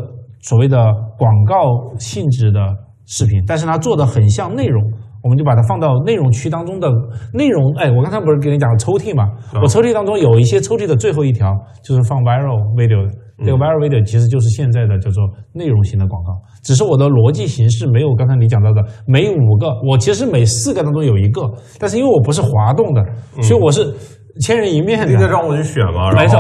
[0.42, 0.78] 所谓的
[1.18, 2.60] 广告性质的
[3.06, 4.82] 视频，但是它做的很像内容。
[5.24, 6.88] 我们就把它放到内容区当中的
[7.34, 7.74] 内容。
[7.76, 9.26] 哎，我刚才不是跟你讲抽屉嘛？
[9.54, 11.52] 嗯我抽屉当中有一些抽屉的最后一条
[11.84, 13.12] 就是放 viral video 的。
[13.40, 16.32] 这个 viral video 其实就是现在的叫做内容型的广告，
[16.64, 21.42] 只是我的逻辑形式没有刚才你讲到的每五个，我其实每四个当中有一个，
[21.78, 23.04] 但是因为我不是滑动的，
[23.44, 23.94] 所以我是
[24.40, 25.06] 千人一面的。
[25.06, 26.40] 你得让我去选嘛，没错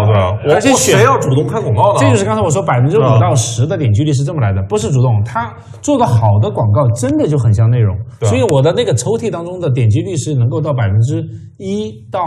[0.50, 2.00] 而且选谁要主动看广告呢？
[2.00, 11.24] 这就是刚才我说百分之五啊到十的点击率是这么来的，不是主动，他做的好的广告真的就很像内容，所以我的那个抽屉当中的点击率是能够到百分之
[11.58, 12.22] 一到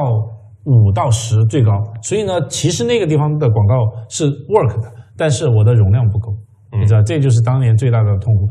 [0.65, 1.71] 五到十最高，
[2.03, 3.75] 所以呢，其实那个地方的广告
[4.09, 4.89] 是 work 的。
[5.17, 6.33] 但是我的容量不够，
[6.73, 8.49] 嗯你知道，这就是当年最大的痛苦。